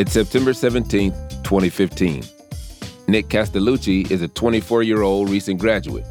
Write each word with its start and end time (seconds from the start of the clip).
It's 0.00 0.12
September 0.12 0.54
17, 0.54 1.10
2015. 1.42 2.24
Nick 3.06 3.28
Castellucci 3.28 4.10
is 4.10 4.22
a 4.22 4.28
24 4.28 4.82
year 4.82 5.02
old 5.02 5.28
recent 5.28 5.60
graduate. 5.60 6.06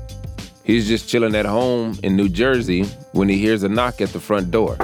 He's 0.64 0.88
just 0.88 1.10
chilling 1.10 1.34
at 1.34 1.48
home 1.48 1.98
in 2.04 2.16
New 2.16 2.30
Jersey 2.30 2.84
when 3.14 3.28
he 3.28 3.40
hears 3.40 3.64
a 3.64 3.68
knock 3.68 4.00
at 4.00 4.10
the 4.10 4.20
front 4.20 4.52
door. 4.52 4.78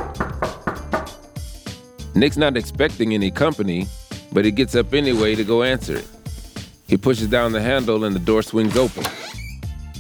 Nick's 2.16 2.36
not 2.36 2.58
expecting 2.58 3.14
any 3.14 3.30
company, 3.30 3.86
but 4.34 4.44
he 4.44 4.50
gets 4.50 4.74
up 4.74 4.92
anyway 4.92 5.36
to 5.36 5.44
go 5.44 5.62
answer 5.62 5.98
it. 5.98 6.08
He 6.88 6.98
pushes 6.98 7.28
down 7.28 7.52
the 7.52 7.62
handle 7.62 8.06
and 8.06 8.16
the 8.16 8.20
door 8.20 8.42
swings 8.42 8.76
open. 8.76 9.06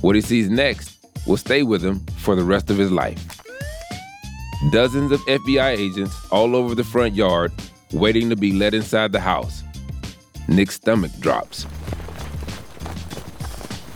What 0.01 0.15
he 0.15 0.21
sees 0.21 0.49
next 0.49 0.97
will 1.27 1.37
stay 1.37 1.61
with 1.61 1.85
him 1.85 1.99
for 2.17 2.35
the 2.35 2.43
rest 2.43 2.71
of 2.71 2.79
his 2.79 2.91
life. 2.91 3.23
Dozens 4.71 5.11
of 5.11 5.19
FBI 5.27 5.77
agents 5.77 6.15
all 6.31 6.55
over 6.55 6.73
the 6.73 6.83
front 6.83 7.13
yard 7.13 7.51
waiting 7.95 8.29
to 8.29 8.35
be 8.35 8.51
let 8.51 8.73
inside 8.73 9.11
the 9.11 9.19
house. 9.19 9.63
Nick's 10.47 10.75
stomach 10.75 11.11
drops. 11.19 11.65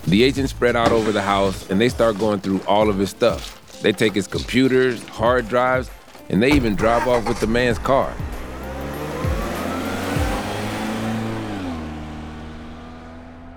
The 0.08 0.24
agents 0.24 0.52
spread 0.52 0.76
out 0.76 0.92
over 0.92 1.12
the 1.12 1.22
house 1.22 1.70
and 1.70 1.80
they 1.80 1.90
start 1.90 2.18
going 2.18 2.40
through 2.40 2.62
all 2.62 2.90
of 2.90 2.98
his 2.98 3.10
stuff. 3.10 3.56
They 3.82 3.92
take 3.92 4.14
his 4.14 4.26
computers, 4.26 5.06
hard 5.10 5.48
drives, 5.50 5.92
and 6.30 6.42
they 6.42 6.52
even 6.54 6.76
drive 6.76 7.08
off 7.08 7.28
with 7.28 7.40
the 7.40 7.48
man's 7.48 7.78
car. 7.78 8.14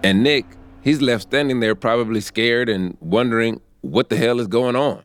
And 0.05 0.22
Nick, 0.22 0.45
he's 0.83 1.00
left 1.00 1.22
standing 1.22 1.61
there 1.61 1.77
probably 1.77 2.20
scared 2.20 2.69
and 2.69 2.97
wondering 3.00 3.61
what 3.80 4.11
the 4.11 4.16
hell 4.16 4.41
is 4.41 4.48
going 4.48 4.74
on. 4.74 5.05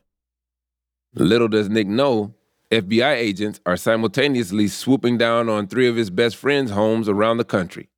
Little 1.14 1.48
does 1.48 1.70
Nick 1.70 1.88
know, 1.88 2.34
FBI 2.72 3.16
agents 3.16 3.62
are 3.66 3.78
simultaneously 3.78 4.68
swooping 4.68 5.18
down 5.18 5.48
on 5.48 5.68
three 5.68 5.88
of 5.88 5.96
his 5.96 6.10
best 6.10 6.36
friends' 6.36 6.72
homes 6.72 7.08
around 7.08 7.38
the 7.38 7.46
country. 7.46 7.90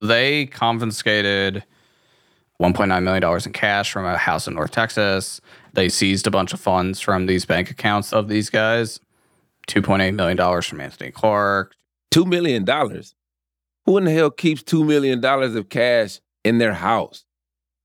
They 0.00 0.46
confiscated 0.46 1.64
$1.9 2.60 3.02
million 3.02 3.40
in 3.44 3.52
cash 3.52 3.92
from 3.92 4.04
a 4.04 4.16
house 4.16 4.48
in 4.48 4.54
North 4.54 4.72
Texas. 4.72 5.40
They 5.72 5.88
seized 5.88 6.26
a 6.26 6.32
bunch 6.32 6.52
of 6.52 6.60
funds 6.60 7.00
from 7.00 7.26
these 7.26 7.44
bank 7.44 7.70
accounts 7.70 8.12
of 8.12 8.28
these 8.28 8.50
guys 8.50 8.98
$2.8 9.68 10.14
million 10.14 10.62
from 10.62 10.80
Anthony 10.80 11.12
Clark. 11.12 11.74
$2 12.12 12.26
million? 12.26 12.66
Who 13.86 13.98
in 13.98 14.04
the 14.04 14.10
hell 14.10 14.30
keeps 14.30 14.62
$2 14.64 14.84
million 14.84 15.24
of 15.24 15.68
cash 15.68 16.20
in 16.44 16.58
their 16.58 16.74
house? 16.74 17.24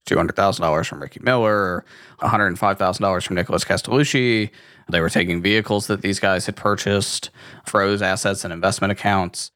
$200,000 0.08 0.86
from 0.88 1.02
Ricky 1.02 1.19
Miller, 1.22 1.86
$105,000 2.22 3.23
from 3.23 3.36
Nicholas 3.36 3.63
Castellucci. 3.63 4.50
They 4.89 5.02
were 5.02 5.09
taking 5.09 5.41
vehicles 5.41 5.88
that 5.88 6.02
these 6.02 6.19
guys 6.19 6.45
had 6.45 6.55
purchased, 6.55 7.30
froze 7.66 8.02
assets 8.02 8.44
and 8.44 8.53
investment 8.53 8.91
accounts. 8.91 9.52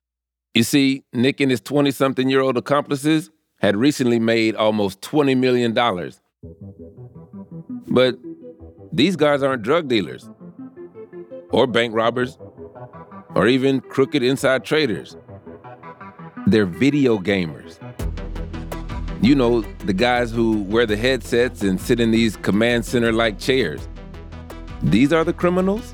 You 0.53 0.63
see, 0.63 1.03
Nick 1.13 1.39
and 1.39 1.49
his 1.49 1.61
20 1.61 1.91
something 1.91 2.29
year 2.29 2.41
old 2.41 2.57
accomplices 2.57 3.31
had 3.59 3.77
recently 3.77 4.19
made 4.19 4.55
almost 4.55 5.01
$20 5.01 5.37
million. 5.37 5.73
But 7.87 8.17
these 8.91 9.15
guys 9.15 9.43
aren't 9.43 9.63
drug 9.63 9.87
dealers, 9.87 10.29
or 11.51 11.67
bank 11.67 11.95
robbers, 11.95 12.37
or 13.35 13.47
even 13.47 13.79
crooked 13.79 14.23
inside 14.23 14.65
traders. 14.65 15.15
They're 16.47 16.65
video 16.65 17.17
gamers. 17.17 17.77
You 19.23 19.35
know, 19.35 19.61
the 19.85 19.93
guys 19.93 20.31
who 20.31 20.63
wear 20.63 20.87
the 20.87 20.97
headsets 20.97 21.61
and 21.61 21.79
sit 21.79 21.99
in 21.99 22.09
these 22.09 22.35
command 22.37 22.83
center 22.83 23.11
like 23.11 23.37
chairs. 23.37 23.87
These 24.81 25.13
are 25.13 25.23
the 25.23 25.31
criminals? 25.31 25.93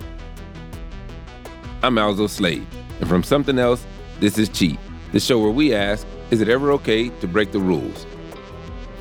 I'm 1.84 1.98
Alzo 1.98 2.28
Slade, 2.28 2.66
and 3.02 3.10
from 3.10 3.24
something 3.24 3.60
else, 3.60 3.86
this 4.22 4.38
is 4.38 4.48
Cheat, 4.48 4.80
the 5.12 5.20
show 5.20 5.40
where 5.40 5.52
we 5.52 5.76
ask 5.76 6.08
is 6.32 6.40
it 6.40 6.48
ever 6.48 6.72
okay 6.72 7.10
to 7.10 7.28
break 7.28 7.52
the 7.52 7.60
rules? 7.60 8.06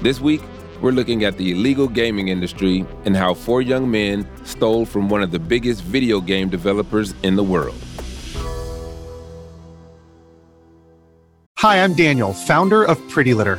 This 0.02 0.20
week, 0.20 0.42
we're 0.80 0.90
looking 0.90 1.22
at 1.22 1.36
the 1.36 1.52
illegal 1.52 1.86
gaming 1.86 2.26
industry 2.26 2.84
and 3.04 3.16
how 3.16 3.32
four 3.32 3.62
young 3.62 3.88
men 3.88 4.28
stole 4.44 4.86
from 4.86 5.08
one 5.08 5.22
of 5.22 5.30
the 5.30 5.38
biggest 5.38 5.82
video 5.82 6.20
game 6.20 6.48
developers 6.48 7.14
in 7.22 7.36
the 7.36 7.44
world. 7.44 7.76
Hi, 11.60 11.82
I'm 11.82 11.94
Daniel, 11.94 12.32
founder 12.32 12.84
of 12.84 12.96
Pretty 13.08 13.32
Litter. 13.32 13.58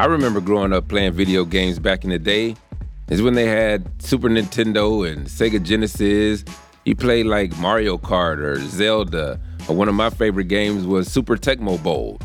I 0.00 0.06
remember 0.06 0.40
growing 0.40 0.72
up 0.72 0.88
playing 0.88 1.12
video 1.12 1.44
games 1.44 1.78
back 1.78 2.04
in 2.04 2.10
the 2.10 2.18
day. 2.18 2.56
Is 3.10 3.20
when 3.20 3.34
they 3.34 3.44
had 3.44 3.86
Super 4.02 4.30
Nintendo 4.30 5.06
and 5.06 5.26
Sega 5.26 5.62
Genesis. 5.62 6.42
You 6.86 6.96
played 6.96 7.26
like 7.26 7.54
Mario 7.58 7.98
Kart 7.98 8.38
or 8.38 8.58
Zelda, 8.60 9.38
or 9.68 9.76
one 9.76 9.90
of 9.90 9.94
my 9.94 10.08
favorite 10.08 10.48
games 10.48 10.86
was 10.86 11.12
Super 11.12 11.36
Tecmo 11.36 11.82
Bowl. 11.82 12.18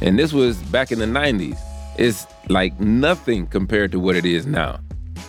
And 0.00 0.18
this 0.18 0.32
was 0.32 0.56
back 0.64 0.90
in 0.90 0.98
the 0.98 1.04
90s. 1.04 1.60
It's 1.96 2.26
like 2.48 2.80
nothing 2.80 3.46
compared 3.46 3.92
to 3.92 4.00
what 4.00 4.16
it 4.16 4.26
is 4.26 4.44
now. 4.44 4.80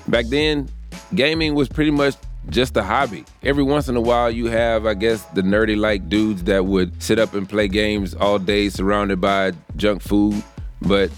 Back 0.08 0.26
then, 0.30 0.70
gaming 1.14 1.54
was 1.54 1.70
pretty 1.70 1.92
much 1.92 2.16
just 2.50 2.76
a 2.76 2.82
hobby. 2.82 3.24
Every 3.44 3.64
once 3.64 3.88
in 3.88 3.96
a 3.96 4.02
while, 4.02 4.32
you 4.32 4.48
have, 4.48 4.88
I 4.88 4.96
guess, 4.96 5.24
the 5.36 5.44
nerdy 5.44 5.78
like 5.78 6.10
dudes 6.10 6.46
that 6.46 6.66
would 6.66 7.04
sit 7.04 7.20
up 7.20 7.36
and 7.36 7.48
play 7.48 7.68
games 7.68 8.16
all 8.16 8.40
day 8.40 8.70
surrounded 8.70 9.22
by 9.22 9.52
junk 9.76 10.02
food. 10.02 10.44
But 10.82 11.12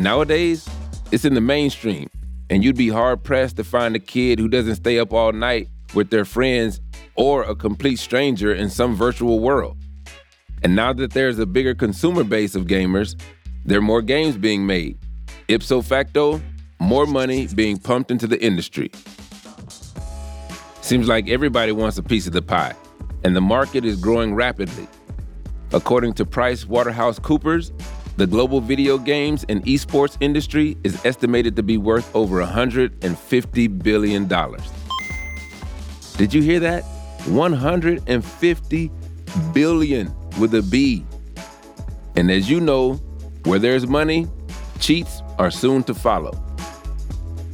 Nowadays, 0.00 0.66
it's 1.12 1.26
in 1.26 1.34
the 1.34 1.42
mainstream, 1.42 2.08
and 2.48 2.64
you'd 2.64 2.74
be 2.74 2.88
hard 2.88 3.22
pressed 3.22 3.56
to 3.56 3.64
find 3.64 3.94
a 3.94 3.98
kid 3.98 4.38
who 4.38 4.48
doesn't 4.48 4.76
stay 4.76 4.98
up 4.98 5.12
all 5.12 5.30
night 5.30 5.68
with 5.92 6.08
their 6.08 6.24
friends 6.24 6.80
or 7.16 7.42
a 7.42 7.54
complete 7.54 7.98
stranger 7.98 8.50
in 8.54 8.70
some 8.70 8.94
virtual 8.96 9.40
world. 9.40 9.76
And 10.62 10.74
now 10.74 10.94
that 10.94 11.10
there's 11.10 11.38
a 11.38 11.44
bigger 11.44 11.74
consumer 11.74 12.24
base 12.24 12.54
of 12.54 12.64
gamers, 12.64 13.14
there 13.66 13.76
are 13.76 13.82
more 13.82 14.00
games 14.00 14.38
being 14.38 14.66
made. 14.66 14.98
Ipso 15.48 15.82
facto, 15.82 16.40
more 16.78 17.04
money 17.04 17.46
being 17.48 17.76
pumped 17.76 18.10
into 18.10 18.26
the 18.26 18.42
industry. 18.42 18.90
Seems 20.80 21.08
like 21.08 21.28
everybody 21.28 21.72
wants 21.72 21.98
a 21.98 22.02
piece 22.02 22.26
of 22.26 22.32
the 22.32 22.40
pie, 22.40 22.74
and 23.22 23.36
the 23.36 23.42
market 23.42 23.84
is 23.84 24.00
growing 24.00 24.34
rapidly. 24.34 24.88
According 25.74 26.14
to 26.14 26.24
Price 26.24 26.64
Waterhouse 26.64 27.18
Coopers, 27.18 27.70
the 28.20 28.26
global 28.26 28.60
video 28.60 28.98
games 28.98 29.46
and 29.48 29.64
esports 29.64 30.18
industry 30.20 30.76
is 30.84 31.02
estimated 31.06 31.56
to 31.56 31.62
be 31.62 31.78
worth 31.78 32.14
over 32.14 32.44
$150 32.44 33.82
billion. 33.82 34.28
Did 36.18 36.34
you 36.34 36.42
hear 36.42 36.60
that? 36.60 36.84
150 37.24 38.90
billion 39.54 40.14
with 40.38 40.54
a 40.54 40.60
B. 40.60 41.02
And 42.14 42.30
as 42.30 42.50
you 42.50 42.60
know, 42.60 42.96
where 43.44 43.58
there's 43.58 43.86
money, 43.86 44.26
cheats 44.80 45.22
are 45.38 45.50
soon 45.50 45.82
to 45.84 45.94
follow. 45.94 46.32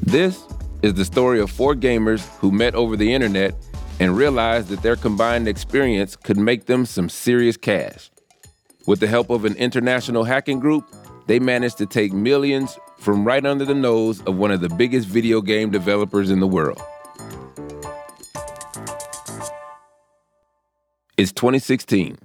This 0.02 0.43
is 0.82 0.94
the 0.94 1.05
story 1.05 1.38
of 1.38 1.49
four 1.49 1.76
gamers 1.76 2.26
who 2.38 2.50
met 2.50 2.75
over 2.75 2.96
the 2.96 3.14
internet 3.14 3.55
and 4.00 4.17
realized 4.17 4.67
that 4.70 4.82
their 4.82 4.96
combined 4.96 5.46
experience 5.46 6.17
could 6.17 6.37
make 6.37 6.67
them 6.67 6.85
some 6.85 7.08
serious 7.08 7.56
cash. 7.56 8.11
With 8.87 9.00
the 9.00 9.09
help 9.09 9.31
of 9.31 9.44
an 9.44 9.56
international 9.56 10.23
hacking 10.23 10.61
group, 10.61 10.88
they 11.27 11.41
managed 11.41 11.77
to 11.79 11.87
take 11.87 12.12
millions 12.12 12.79
from 12.99 13.25
right 13.25 13.44
under 13.44 13.65
the 13.65 13.75
nose 13.75 14.23
of 14.23 14.37
one 14.37 14.53
of 14.53 14.61
the 14.61 14.69
biggest 14.69 15.09
video 15.09 15.41
game 15.41 15.71
developers 15.71 16.31
in 16.31 16.38
the 16.38 16.47
world. 16.47 16.81
It's 21.17 21.33
2016, 21.33 22.17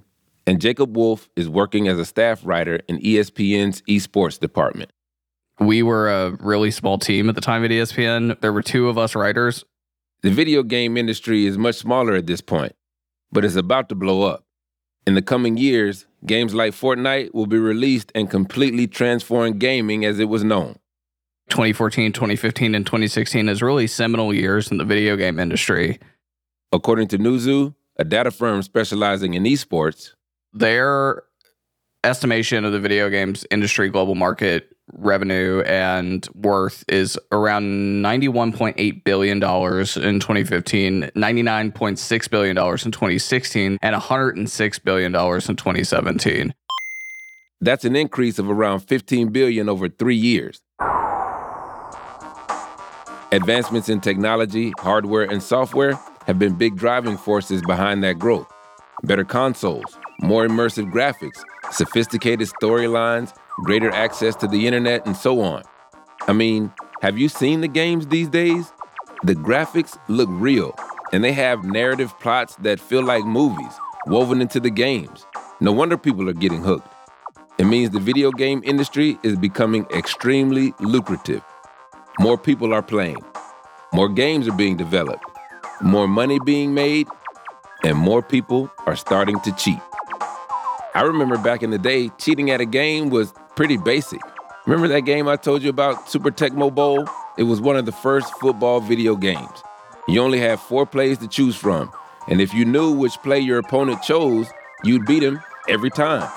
and 0.46 0.60
Jacob 0.60 0.96
Wolf 0.96 1.28
is 1.34 1.48
working 1.48 1.88
as 1.88 1.98
a 1.98 2.04
staff 2.04 2.42
writer 2.44 2.80
in 2.86 2.98
ESPN's 3.00 3.82
esports 3.82 4.38
department. 4.38 4.92
We 5.58 5.82
were 5.82 6.10
a 6.10 6.30
really 6.40 6.70
small 6.70 6.96
team 6.96 7.28
at 7.28 7.34
the 7.34 7.40
time 7.40 7.64
at 7.64 7.72
ESPN. 7.72 8.40
There 8.40 8.52
were 8.52 8.62
two 8.62 8.88
of 8.88 8.98
us 8.98 9.16
writers. 9.16 9.64
The 10.22 10.30
video 10.30 10.62
game 10.62 10.96
industry 10.96 11.46
is 11.46 11.58
much 11.58 11.76
smaller 11.76 12.14
at 12.14 12.28
this 12.28 12.40
point, 12.40 12.76
but 13.32 13.44
it's 13.44 13.56
about 13.56 13.88
to 13.88 13.96
blow 13.96 14.22
up. 14.22 14.44
In 15.04 15.14
the 15.14 15.22
coming 15.22 15.56
years, 15.56 16.06
games 16.24 16.54
like 16.54 16.72
Fortnite 16.72 17.34
will 17.34 17.46
be 17.46 17.58
released 17.58 18.12
and 18.14 18.30
completely 18.30 18.86
transform 18.86 19.58
gaming 19.58 20.04
as 20.04 20.20
it 20.20 20.26
was 20.26 20.44
known. 20.44 20.78
2014, 21.50 22.12
2015, 22.12 22.74
and 22.74 22.86
2016 22.86 23.48
is 23.48 23.62
really 23.62 23.88
seminal 23.88 24.32
years 24.32 24.70
in 24.70 24.78
the 24.78 24.84
video 24.84 25.16
game 25.16 25.40
industry. 25.40 25.98
According 26.70 27.08
to 27.08 27.18
Newzoo, 27.18 27.74
a 27.96 28.04
data 28.04 28.30
firm 28.30 28.62
specializing 28.62 29.34
in 29.34 29.42
esports, 29.42 30.14
their 30.52 31.24
estimation 32.04 32.64
of 32.64 32.72
the 32.72 32.80
video 32.80 33.08
games 33.08 33.46
industry 33.50 33.88
global 33.88 34.14
market 34.14 34.76
revenue 34.92 35.62
and 35.62 36.28
worth 36.34 36.84
is 36.88 37.18
around 37.30 37.64
$91.8 38.02 39.04
billion 39.04 39.36
in 39.36 39.40
2015, 39.40 41.02
$99.6 41.14 42.30
billion 42.30 42.58
in 42.58 42.92
2016, 42.92 43.78
and 43.80 43.96
$106 43.96 44.84
billion 44.84 45.14
in 45.14 45.56
2017. 45.56 46.54
That's 47.60 47.84
an 47.84 47.94
increase 47.94 48.38
of 48.38 48.50
around 48.50 48.80
15 48.80 49.28
billion 49.28 49.68
over 49.68 49.88
three 49.88 50.16
years. 50.16 50.60
Advancements 53.30 53.88
in 53.88 54.00
technology, 54.00 54.72
hardware, 54.78 55.22
and 55.22 55.42
software 55.42 55.98
have 56.26 56.38
been 56.38 56.54
big 56.54 56.76
driving 56.76 57.16
forces 57.16 57.62
behind 57.62 58.02
that 58.04 58.18
growth. 58.18 58.46
Better 59.04 59.24
consoles, 59.24 59.96
more 60.20 60.46
immersive 60.46 60.92
graphics, 60.92 61.42
sophisticated 61.72 62.48
storylines, 62.48 63.34
greater 63.64 63.90
access 63.90 64.36
to 64.36 64.46
the 64.46 64.66
internet, 64.66 65.06
and 65.06 65.16
so 65.16 65.40
on. 65.40 65.62
I 66.28 66.32
mean, 66.32 66.72
have 67.00 67.18
you 67.18 67.28
seen 67.28 67.60
the 67.60 67.68
games 67.68 68.06
these 68.06 68.28
days? 68.28 68.72
The 69.24 69.34
graphics 69.34 69.98
look 70.08 70.28
real, 70.30 70.74
and 71.12 71.24
they 71.24 71.32
have 71.32 71.64
narrative 71.64 72.18
plots 72.20 72.56
that 72.56 72.80
feel 72.80 73.02
like 73.02 73.24
movies 73.24 73.72
woven 74.06 74.40
into 74.40 74.60
the 74.60 74.70
games. 74.70 75.26
No 75.60 75.72
wonder 75.72 75.96
people 75.96 76.28
are 76.28 76.34
getting 76.34 76.62
hooked. 76.62 76.88
It 77.58 77.64
means 77.64 77.90
the 77.90 78.00
video 78.00 78.30
game 78.30 78.62
industry 78.64 79.18
is 79.22 79.36
becoming 79.36 79.86
extremely 79.94 80.74
lucrative. 80.80 81.42
More 82.18 82.36
people 82.36 82.72
are 82.74 82.82
playing, 82.82 83.24
more 83.92 84.08
games 84.08 84.48
are 84.48 84.56
being 84.56 84.76
developed, 84.76 85.24
more 85.80 86.08
money 86.08 86.38
being 86.44 86.74
made, 86.74 87.08
and 87.84 87.96
more 87.96 88.22
people 88.22 88.70
are 88.86 88.96
starting 88.96 89.38
to 89.40 89.52
cheat. 89.52 89.80
I 90.94 91.02
remember 91.02 91.38
back 91.38 91.62
in 91.62 91.70
the 91.70 91.78
day, 91.78 92.10
cheating 92.18 92.50
at 92.50 92.60
a 92.60 92.66
game 92.66 93.08
was 93.08 93.32
pretty 93.56 93.78
basic. 93.78 94.20
Remember 94.66 94.88
that 94.88 95.00
game 95.00 95.26
I 95.26 95.36
told 95.36 95.62
you 95.62 95.70
about, 95.70 96.10
Super 96.10 96.30
Tecmo 96.30 96.72
Bowl? 96.72 97.08
It 97.38 97.44
was 97.44 97.62
one 97.62 97.76
of 97.76 97.86
the 97.86 97.92
first 97.92 98.30
football 98.34 98.80
video 98.80 99.16
games. 99.16 99.62
You 100.06 100.20
only 100.20 100.38
had 100.38 100.60
four 100.60 100.84
plays 100.84 101.16
to 101.18 101.28
choose 101.28 101.56
from, 101.56 101.90
and 102.28 102.42
if 102.42 102.52
you 102.52 102.66
knew 102.66 102.92
which 102.92 103.16
play 103.22 103.40
your 103.40 103.58
opponent 103.58 104.02
chose, 104.02 104.48
you'd 104.84 105.06
beat 105.06 105.22
him 105.22 105.40
every 105.66 105.88
time. 105.90 106.30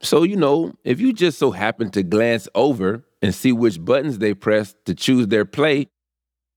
So, 0.00 0.22
you 0.22 0.36
know, 0.36 0.72
if 0.84 1.00
you 1.00 1.12
just 1.12 1.38
so 1.38 1.50
happen 1.50 1.90
to 1.90 2.02
glance 2.02 2.48
over 2.54 3.04
and 3.20 3.34
see 3.34 3.52
which 3.52 3.84
buttons 3.84 4.18
they 4.18 4.32
press 4.32 4.74
to 4.86 4.94
choose 4.94 5.26
their 5.26 5.44
play, 5.44 5.88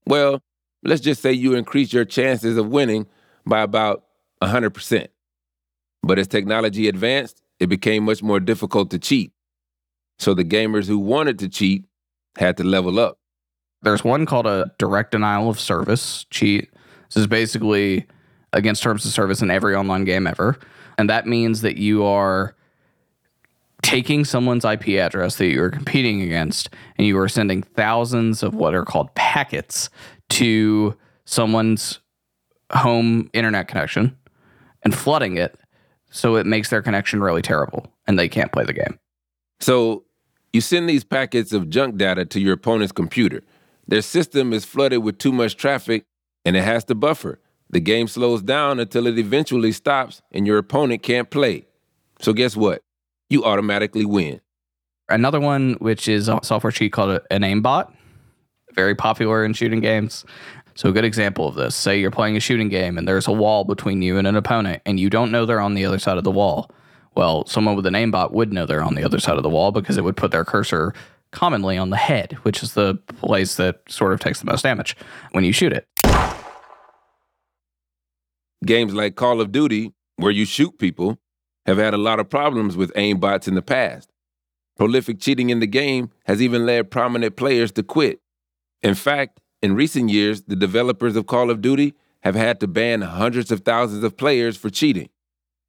well, 0.05 0.39
let's 0.83 1.01
just 1.01 1.21
say 1.21 1.33
you 1.33 1.55
increase 1.55 1.91
your 1.91 2.05
chances 2.05 2.57
of 2.57 2.67
winning 2.69 3.07
by 3.45 3.61
about 3.61 4.03
100%. 4.41 5.07
But 6.03 6.19
as 6.19 6.27
technology 6.27 6.87
advanced, 6.87 7.41
it 7.59 7.67
became 7.67 8.05
much 8.05 8.23
more 8.23 8.39
difficult 8.39 8.91
to 8.91 8.99
cheat. 8.99 9.33
So 10.17 10.33
the 10.33 10.45
gamers 10.45 10.87
who 10.87 10.97
wanted 10.97 11.39
to 11.39 11.49
cheat 11.49 11.85
had 12.37 12.57
to 12.57 12.63
level 12.63 12.99
up. 12.99 13.17
There's 13.81 14.03
one 14.03 14.25
called 14.25 14.45
a 14.45 14.71
direct 14.77 15.11
denial 15.11 15.49
of 15.49 15.59
service 15.59 16.25
cheat. 16.29 16.69
This 17.07 17.17
is 17.17 17.27
basically 17.27 18.05
against 18.53 18.83
terms 18.83 19.05
of 19.05 19.11
service 19.11 19.41
in 19.41 19.51
every 19.51 19.75
online 19.75 20.05
game 20.05 20.27
ever. 20.27 20.57
And 20.97 21.09
that 21.09 21.27
means 21.27 21.61
that 21.61 21.77
you 21.77 22.03
are 22.03 22.55
taking 23.81 24.25
someone's 24.25 24.65
IP 24.65 24.89
address 24.89 25.37
that 25.37 25.47
you're 25.47 25.69
competing 25.69 26.21
against 26.21 26.69
and 26.97 27.07
you 27.07 27.17
are 27.17 27.29
sending 27.29 27.63
thousands 27.63 28.43
of 28.43 28.53
what 28.53 28.75
are 28.75 28.83
called 28.83 29.13
packets 29.15 29.89
to 30.29 30.95
someone's 31.25 32.01
home 32.71 33.29
internet 33.33 33.67
connection 33.67 34.15
and 34.83 34.95
flooding 34.95 35.37
it 35.37 35.57
so 36.11 36.35
it 36.35 36.45
makes 36.45 36.69
their 36.69 36.81
connection 36.81 37.21
really 37.21 37.41
terrible 37.41 37.91
and 38.07 38.17
they 38.17 38.27
can't 38.27 38.51
play 38.51 38.63
the 38.63 38.73
game. 38.73 38.99
So 39.59 40.05
you 40.53 40.61
send 40.61 40.89
these 40.89 41.03
packets 41.03 41.53
of 41.53 41.69
junk 41.69 41.97
data 41.97 42.25
to 42.25 42.39
your 42.39 42.53
opponent's 42.53 42.91
computer. 42.91 43.41
Their 43.87 44.01
system 44.01 44.53
is 44.53 44.65
flooded 44.65 45.03
with 45.03 45.17
too 45.17 45.31
much 45.31 45.57
traffic 45.57 46.05
and 46.45 46.55
it 46.55 46.63
has 46.63 46.83
to 46.85 46.95
buffer. 46.95 47.39
The 47.69 47.79
game 47.79 48.07
slows 48.07 48.41
down 48.41 48.79
until 48.79 49.05
it 49.05 49.19
eventually 49.19 49.71
stops 49.71 50.21
and 50.31 50.47
your 50.47 50.57
opponent 50.57 51.03
can't 51.03 51.29
play. 51.29 51.67
So 52.19 52.33
guess 52.33 52.55
what? 52.55 52.81
You 53.29 53.45
automatically 53.45 54.05
win. 54.05 54.41
Another 55.07 55.39
one, 55.39 55.73
which 55.79 56.07
is 56.07 56.27
a 56.27 56.39
software 56.43 56.71
cheat 56.71 56.93
called 56.93 57.21
an 57.29 57.41
aimbot, 57.41 57.91
very 58.73 58.95
popular 58.95 59.43
in 59.43 59.53
shooting 59.53 59.79
games. 59.79 60.25
So, 60.79 60.87
a 60.87 60.93
good 60.93 61.03
example 61.03 61.45
of 61.45 61.55
this 61.55 61.75
say 61.75 61.99
you're 61.99 62.09
playing 62.09 62.37
a 62.37 62.39
shooting 62.39 62.69
game 62.69 62.97
and 62.97 63.05
there's 63.05 63.27
a 63.27 63.33
wall 63.33 63.65
between 63.65 64.01
you 64.01 64.17
and 64.17 64.25
an 64.25 64.37
opponent, 64.37 64.81
and 64.85 64.97
you 64.97 65.09
don't 65.09 65.29
know 65.29 65.45
they're 65.45 65.59
on 65.59 65.73
the 65.73 65.83
other 65.83 65.99
side 65.99 66.17
of 66.17 66.23
the 66.23 66.31
wall. 66.31 66.71
Well, 67.17 67.45
someone 67.47 67.75
with 67.75 67.85
an 67.85 67.95
aimbot 67.95 68.31
would 68.31 68.53
know 68.53 68.65
they're 68.65 68.81
on 68.81 68.95
the 68.95 69.03
other 69.03 69.19
side 69.19 69.35
of 69.35 69.43
the 69.43 69.49
wall 69.49 69.73
because 69.73 69.97
it 69.97 70.05
would 70.05 70.15
put 70.15 70.31
their 70.31 70.45
cursor 70.45 70.93
commonly 71.33 71.77
on 71.77 71.89
the 71.89 71.97
head, 71.97 72.31
which 72.43 72.63
is 72.63 72.75
the 72.75 72.95
place 73.17 73.55
that 73.55 73.81
sort 73.89 74.13
of 74.13 74.21
takes 74.21 74.39
the 74.39 74.45
most 74.45 74.61
damage 74.61 74.95
when 75.33 75.43
you 75.43 75.51
shoot 75.51 75.73
it. 75.73 75.85
Games 78.65 78.93
like 78.93 79.17
Call 79.17 79.41
of 79.41 79.51
Duty, 79.51 79.91
where 80.15 80.31
you 80.31 80.45
shoot 80.45 80.79
people, 80.79 81.17
have 81.65 81.77
had 81.77 81.93
a 81.93 81.97
lot 81.97 82.21
of 82.21 82.29
problems 82.29 82.77
with 82.77 82.93
aimbots 82.93 83.49
in 83.49 83.55
the 83.55 83.61
past. 83.61 84.13
Prolific 84.77 85.19
cheating 85.19 85.49
in 85.49 85.59
the 85.59 85.67
game 85.67 86.09
has 86.23 86.41
even 86.41 86.65
led 86.65 86.89
prominent 86.89 87.35
players 87.35 87.73
to 87.73 87.83
quit. 87.83 88.21
In 88.81 88.95
fact, 88.95 89.41
in 89.61 89.75
recent 89.75 90.09
years, 90.09 90.43
the 90.43 90.55
developers 90.55 91.15
of 91.15 91.25
Call 91.25 91.49
of 91.49 91.61
Duty 91.61 91.93
have 92.21 92.35
had 92.35 92.59
to 92.59 92.67
ban 92.67 93.01
hundreds 93.01 93.51
of 93.51 93.61
thousands 93.61 94.03
of 94.03 94.17
players 94.17 94.57
for 94.57 94.69
cheating. 94.69 95.09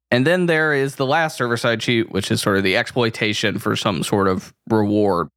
And 0.09 0.27
then 0.27 0.45
there 0.45 0.73
is 0.73 0.95
the 0.95 1.05
last 1.05 1.37
server 1.37 1.55
side 1.55 1.79
cheat, 1.79 2.11
which 2.11 2.31
is 2.31 2.41
sort 2.41 2.57
of 2.57 2.63
the 2.63 2.75
exploitation 2.75 3.59
for 3.59 3.75
some 3.75 4.03
sort 4.03 4.27
of 4.27 4.53
reward. 4.69 5.29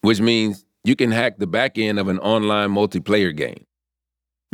Which 0.00 0.20
means 0.20 0.64
you 0.84 0.96
can 0.96 1.12
hack 1.12 1.38
the 1.38 1.46
back 1.46 1.78
end 1.78 1.98
of 1.98 2.08
an 2.08 2.18
online 2.18 2.70
multiplayer 2.70 3.36
game. 3.36 3.66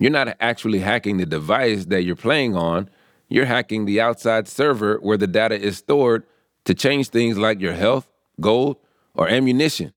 You're 0.01 0.11
not 0.11 0.37
actually 0.41 0.81
hacking 0.81 1.17
the 1.17 1.27
device 1.27 1.87
that 1.87 2.03
you're 2.03 2.17
playing 2.17 2.55
on, 2.57 2.91
you're 3.29 3.47
hacking 3.47 3.85
the 3.85 4.01
outside 4.01 4.49
server 4.49 4.99
where 4.99 5.17
the 5.17 5.27
data 5.27 5.59
is 5.59 5.79
stored 5.79 6.25
to 6.65 6.75
change 6.75 7.09
things 7.09 7.39
like 7.39 7.61
your 7.61 7.73
health, 7.73 8.11
gold, 8.41 8.77
or 9.15 9.29
ammunition. 9.29 9.93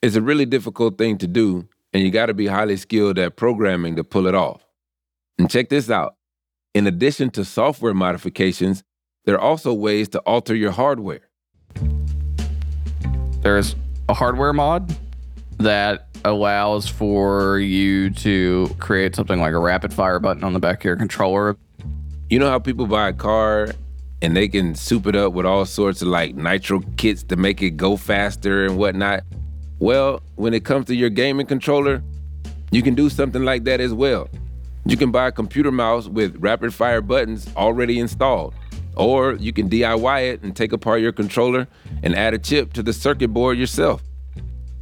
It's 0.00 0.16
a 0.16 0.22
really 0.22 0.46
difficult 0.46 0.96
thing 0.98 1.18
to 1.18 1.26
do, 1.26 1.68
and 1.94 2.02
you 2.02 2.10
got 2.10 2.26
to 2.26 2.34
be 2.34 2.46
highly 2.46 2.76
skilled 2.76 3.18
at 3.18 3.36
programming 3.36 3.96
to 3.96 4.04
pull 4.04 4.26
it 4.26 4.34
off. 4.34 4.66
And 5.38 5.48
check 5.50 5.70
this 5.70 5.88
out 5.88 6.16
in 6.74 6.88
addition 6.88 7.30
to 7.30 7.44
software 7.44 7.94
modifications, 7.94 8.82
there 9.24 9.36
are 9.36 9.40
also 9.40 9.72
ways 9.72 10.08
to 10.10 10.18
alter 10.20 10.54
your 10.54 10.72
hardware. 10.72 11.28
There's 13.40 13.76
a 14.08 14.14
hardware 14.14 14.52
mod 14.52 14.94
that 15.58 16.08
allows 16.24 16.88
for 16.88 17.58
you 17.58 18.10
to 18.10 18.74
create 18.80 19.14
something 19.14 19.38
like 19.38 19.52
a 19.52 19.58
rapid 19.58 19.92
fire 19.94 20.18
button 20.18 20.42
on 20.42 20.52
the 20.52 20.58
back 20.58 20.80
of 20.80 20.84
your 20.84 20.96
controller. 20.96 21.56
You 22.28 22.38
know 22.38 22.50
how 22.50 22.58
people 22.58 22.86
buy 22.86 23.08
a 23.08 23.12
car 23.12 23.68
and 24.20 24.36
they 24.36 24.48
can 24.48 24.74
soup 24.74 25.06
it 25.06 25.14
up 25.14 25.32
with 25.32 25.46
all 25.46 25.64
sorts 25.66 26.02
of 26.02 26.08
like 26.08 26.34
nitro 26.34 26.80
kits 26.96 27.22
to 27.24 27.36
make 27.36 27.62
it 27.62 27.72
go 27.72 27.96
faster 27.96 28.64
and 28.64 28.76
whatnot? 28.78 29.22
Well, 29.84 30.22
when 30.36 30.54
it 30.54 30.64
comes 30.64 30.86
to 30.86 30.94
your 30.94 31.10
gaming 31.10 31.44
controller, 31.44 32.02
you 32.70 32.80
can 32.80 32.94
do 32.94 33.10
something 33.10 33.44
like 33.44 33.64
that 33.64 33.82
as 33.82 33.92
well. 33.92 34.30
You 34.86 34.96
can 34.96 35.10
buy 35.10 35.26
a 35.26 35.30
computer 35.30 35.70
mouse 35.70 36.08
with 36.08 36.36
rapid 36.38 36.72
fire 36.72 37.02
buttons 37.02 37.46
already 37.54 38.00
installed. 38.00 38.54
Or 38.96 39.34
you 39.34 39.52
can 39.52 39.68
DIY 39.68 40.32
it 40.32 40.42
and 40.42 40.56
take 40.56 40.72
apart 40.72 41.02
your 41.02 41.12
controller 41.12 41.68
and 42.02 42.14
add 42.14 42.32
a 42.32 42.38
chip 42.38 42.72
to 42.72 42.82
the 42.82 42.94
circuit 42.94 43.28
board 43.28 43.58
yourself. 43.58 44.02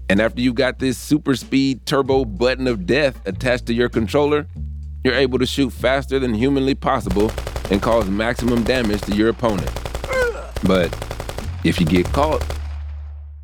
And 0.08 0.20
after 0.20 0.40
you've 0.40 0.54
got 0.54 0.78
this 0.78 0.98
super 0.98 1.34
speed 1.34 1.84
turbo 1.84 2.24
button 2.24 2.68
of 2.68 2.86
death 2.86 3.20
attached 3.26 3.66
to 3.66 3.74
your 3.74 3.88
controller, 3.88 4.46
you're 5.02 5.14
able 5.14 5.40
to 5.40 5.46
shoot 5.46 5.70
faster 5.70 6.20
than 6.20 6.32
humanly 6.32 6.76
possible 6.76 7.32
and 7.72 7.82
cause 7.82 8.08
maximum 8.08 8.62
damage 8.62 9.00
to 9.00 9.16
your 9.16 9.30
opponent. 9.30 9.68
But 10.64 10.94
if 11.64 11.80
you 11.80 11.86
get 11.86 12.06
caught, 12.12 12.46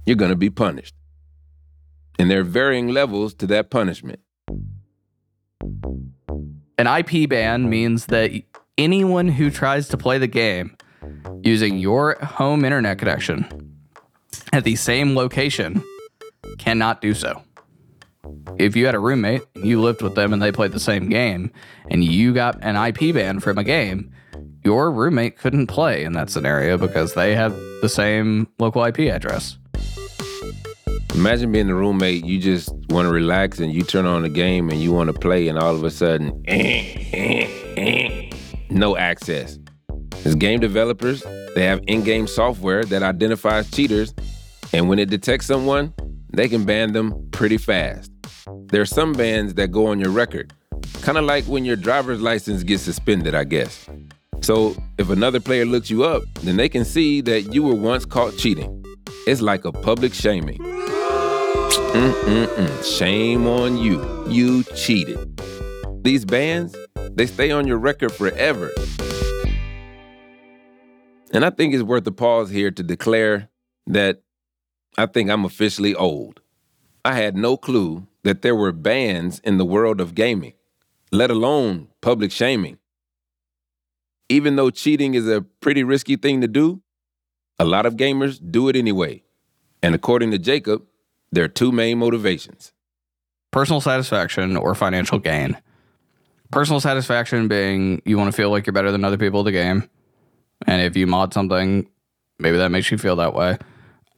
you're 0.06 0.14
gonna 0.14 0.36
be 0.36 0.50
punished. 0.50 0.94
And 2.18 2.30
there 2.30 2.40
are 2.40 2.44
varying 2.44 2.88
levels 2.88 3.34
to 3.34 3.46
that 3.46 3.70
punishment. 3.70 4.20
An 6.78 6.86
IP 6.86 7.28
ban 7.28 7.68
means 7.68 8.06
that 8.06 8.30
anyone 8.76 9.28
who 9.28 9.50
tries 9.50 9.88
to 9.88 9.96
play 9.96 10.18
the 10.18 10.26
game 10.26 10.76
using 11.42 11.78
your 11.78 12.16
home 12.22 12.64
internet 12.64 12.98
connection 12.98 13.46
at 14.52 14.64
the 14.64 14.76
same 14.76 15.14
location 15.14 15.82
cannot 16.58 17.00
do 17.00 17.14
so. 17.14 17.42
If 18.58 18.76
you 18.76 18.86
had 18.86 18.94
a 18.94 19.00
roommate, 19.00 19.42
you 19.56 19.80
lived 19.80 20.02
with 20.02 20.14
them 20.14 20.32
and 20.32 20.42
they 20.42 20.52
played 20.52 20.72
the 20.72 20.80
same 20.80 21.08
game, 21.08 21.52
and 21.90 22.02
you 22.04 22.32
got 22.32 22.58
an 22.62 22.76
IP 22.76 23.14
ban 23.14 23.40
from 23.40 23.58
a 23.58 23.64
game, 23.64 24.12
your 24.64 24.90
roommate 24.90 25.38
couldn't 25.38 25.68
play 25.68 26.04
in 26.04 26.12
that 26.12 26.30
scenario 26.30 26.76
because 26.76 27.14
they 27.14 27.34
have 27.34 27.52
the 27.80 27.88
same 27.88 28.48
local 28.58 28.84
IP 28.84 29.00
address. 29.00 29.58
Imagine 31.14 31.52
being 31.52 31.68
a 31.68 31.74
roommate, 31.74 32.24
you 32.24 32.38
just 32.38 32.70
want 32.90 33.06
to 33.06 33.12
relax 33.12 33.58
and 33.58 33.72
you 33.72 33.82
turn 33.82 34.06
on 34.06 34.22
the 34.22 34.28
game 34.28 34.70
and 34.70 34.80
you 34.80 34.92
want 34.92 35.12
to 35.12 35.18
play, 35.18 35.48
and 35.48 35.58
all 35.58 35.74
of 35.74 35.82
a 35.82 35.90
sudden, 35.90 36.30
no 38.70 38.96
access. 38.96 39.58
As 40.24 40.34
game 40.34 40.60
developers, 40.60 41.22
they 41.54 41.64
have 41.64 41.80
in 41.86 42.04
game 42.04 42.26
software 42.26 42.84
that 42.84 43.02
identifies 43.02 43.70
cheaters, 43.70 44.14
and 44.72 44.88
when 44.88 44.98
it 44.98 45.10
detects 45.10 45.46
someone, 45.46 45.92
they 46.32 46.48
can 46.48 46.64
ban 46.64 46.92
them 46.92 47.28
pretty 47.32 47.58
fast. 47.58 48.12
There 48.66 48.82
are 48.82 48.86
some 48.86 49.12
bans 49.12 49.54
that 49.54 49.72
go 49.72 49.86
on 49.86 49.98
your 49.98 50.10
record, 50.10 50.52
kind 51.02 51.18
of 51.18 51.24
like 51.24 51.44
when 51.44 51.64
your 51.64 51.76
driver's 51.76 52.20
license 52.20 52.62
gets 52.62 52.82
suspended, 52.82 53.34
I 53.34 53.44
guess. 53.44 53.88
So 54.40 54.76
if 54.98 55.10
another 55.10 55.40
player 55.40 55.64
looks 55.64 55.90
you 55.90 56.04
up, 56.04 56.22
then 56.42 56.56
they 56.56 56.68
can 56.68 56.84
see 56.84 57.20
that 57.22 57.54
you 57.54 57.62
were 57.62 57.74
once 57.74 58.04
caught 58.04 58.36
cheating. 58.36 58.84
It's 59.26 59.40
like 59.40 59.64
a 59.64 59.72
public 59.72 60.14
shaming. 60.14 60.58
Mm-mm-mm. 61.92 62.98
Shame 62.98 63.46
on 63.46 63.78
you. 63.78 64.04
You 64.28 64.62
cheated. 64.76 65.40
These 66.04 66.24
bans, 66.24 66.76
they 67.12 67.26
stay 67.26 67.50
on 67.50 67.66
your 67.66 67.78
record 67.78 68.12
forever. 68.12 68.70
And 71.32 71.44
I 71.44 71.50
think 71.50 71.74
it's 71.74 71.82
worth 71.82 72.06
a 72.06 72.12
pause 72.12 72.50
here 72.50 72.70
to 72.70 72.82
declare 72.82 73.48
that 73.86 74.22
I 74.96 75.06
think 75.06 75.30
I'm 75.30 75.44
officially 75.44 75.94
old. 75.94 76.40
I 77.04 77.14
had 77.14 77.36
no 77.36 77.56
clue 77.56 78.06
that 78.22 78.42
there 78.42 78.54
were 78.54 78.72
bans 78.72 79.40
in 79.40 79.58
the 79.58 79.64
world 79.64 80.00
of 80.00 80.14
gaming, 80.14 80.54
let 81.12 81.30
alone 81.30 81.88
public 82.00 82.32
shaming. 82.32 82.78
Even 84.28 84.56
though 84.56 84.70
cheating 84.70 85.14
is 85.14 85.28
a 85.28 85.40
pretty 85.60 85.84
risky 85.84 86.16
thing 86.16 86.40
to 86.42 86.48
do, 86.48 86.82
a 87.58 87.64
lot 87.64 87.86
of 87.86 87.96
gamers 87.96 88.38
do 88.50 88.68
it 88.68 88.76
anyway. 88.76 89.22
And 89.82 89.94
according 89.94 90.32
to 90.32 90.38
Jacob, 90.38 90.82
there 91.32 91.44
are 91.44 91.48
two 91.48 91.72
main 91.72 91.98
motivations 91.98 92.72
personal 93.50 93.80
satisfaction 93.80 94.56
or 94.56 94.74
financial 94.74 95.18
gain. 95.18 95.56
Personal 96.50 96.80
satisfaction 96.80 97.48
being 97.48 98.02
you 98.04 98.16
want 98.16 98.30
to 98.30 98.36
feel 98.36 98.50
like 98.50 98.66
you're 98.66 98.72
better 98.72 98.92
than 98.92 99.04
other 99.04 99.18
people 99.18 99.40
at 99.40 99.44
the 99.44 99.52
game. 99.52 99.88
And 100.66 100.82
if 100.82 100.96
you 100.96 101.06
mod 101.06 101.32
something, 101.32 101.88
maybe 102.38 102.58
that 102.58 102.70
makes 102.70 102.90
you 102.90 102.98
feel 102.98 103.16
that 103.16 103.34
way. 103.34 103.58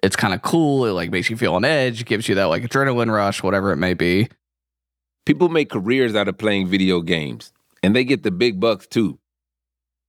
It's 0.03 0.17
kind 0.17 0.35
of 0.35 0.43
cool. 0.43 0.87
It 0.87 0.93
like 0.93 1.11
makes 1.11 1.31
you 1.31 1.37
feel 1.37 1.55
on 1.55 1.65
edge, 1.65 2.05
gives 2.07 2.29
you 2.29 2.35
that 2.37 2.45
like 2.45 2.63
adrenaline 2.63 3.13
rush, 3.13 3.43
whatever 3.43 3.73
it 3.73 3.77
may 3.77 3.95
be. 3.95 4.29
People 5.27 5.49
make 5.49 5.71
careers 5.71 6.15
out 6.15 6.29
of 6.29 6.39
playing 6.39 6.67
video 6.67 7.01
games, 7.01 7.53
and 7.83 7.95
they 7.95 8.05
get 8.05 8.23
the 8.23 8.31
big 8.31 8.59
bucks 8.59 8.87
too. 8.87 9.19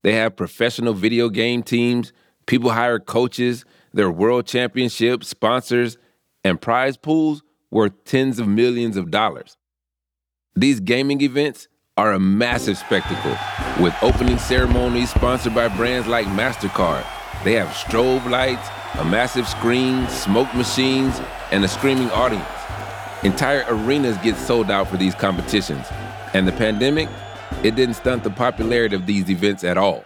They 0.03 0.13
have 0.13 0.35
professional 0.35 0.93
video 0.93 1.29
game 1.29 1.63
teams, 1.63 2.13
people 2.47 2.71
hire 2.71 2.99
coaches, 2.99 3.65
there 3.93 4.05
are 4.05 4.11
world 4.11 4.47
championships, 4.47 5.27
sponsors, 5.27 5.97
and 6.43 6.59
prize 6.59 6.97
pools 6.97 7.43
worth 7.69 8.03
tens 8.05 8.39
of 8.39 8.47
millions 8.47 8.97
of 8.97 9.11
dollars. 9.11 9.57
These 10.55 10.79
gaming 10.79 11.21
events 11.21 11.67
are 11.97 12.13
a 12.13 12.19
massive 12.19 12.77
spectacle 12.77 13.37
with 13.83 13.95
opening 14.01 14.37
ceremonies 14.37 15.11
sponsored 15.11 15.55
by 15.55 15.67
brands 15.69 16.07
like 16.07 16.25
MasterCard. 16.27 17.05
They 17.43 17.53
have 17.53 17.69
strobe 17.69 18.29
lights, 18.29 18.67
a 18.99 19.05
massive 19.05 19.47
screen, 19.47 20.07
smoke 20.09 20.53
machines, 20.53 21.19
and 21.51 21.63
a 21.63 21.67
screaming 21.67 22.09
audience. 22.11 22.45
Entire 23.23 23.65
arenas 23.67 24.17
get 24.17 24.35
sold 24.35 24.71
out 24.71 24.87
for 24.87 24.97
these 24.97 25.15
competitions. 25.15 25.85
And 26.33 26.47
the 26.47 26.51
pandemic, 26.51 27.07
it 27.63 27.75
didn't 27.75 27.95
stunt 27.95 28.23
the 28.23 28.29
popularity 28.29 28.95
of 28.95 29.05
these 29.05 29.29
events 29.29 29.63
at 29.63 29.77
all. 29.77 30.03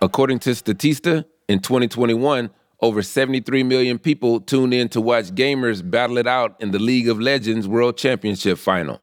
According 0.00 0.38
to 0.40 0.50
Statista, 0.50 1.24
in 1.48 1.58
2021, 1.58 2.48
over 2.82 3.02
73 3.02 3.62
million 3.62 3.98
people 3.98 4.40
tuned 4.40 4.72
in 4.72 4.88
to 4.90 5.00
watch 5.00 5.26
gamers 5.34 5.88
battle 5.88 6.18
it 6.18 6.26
out 6.26 6.56
in 6.60 6.70
the 6.70 6.78
League 6.78 7.08
of 7.08 7.20
Legends 7.20 7.68
World 7.68 7.96
Championship 7.96 8.58
final. 8.58 9.00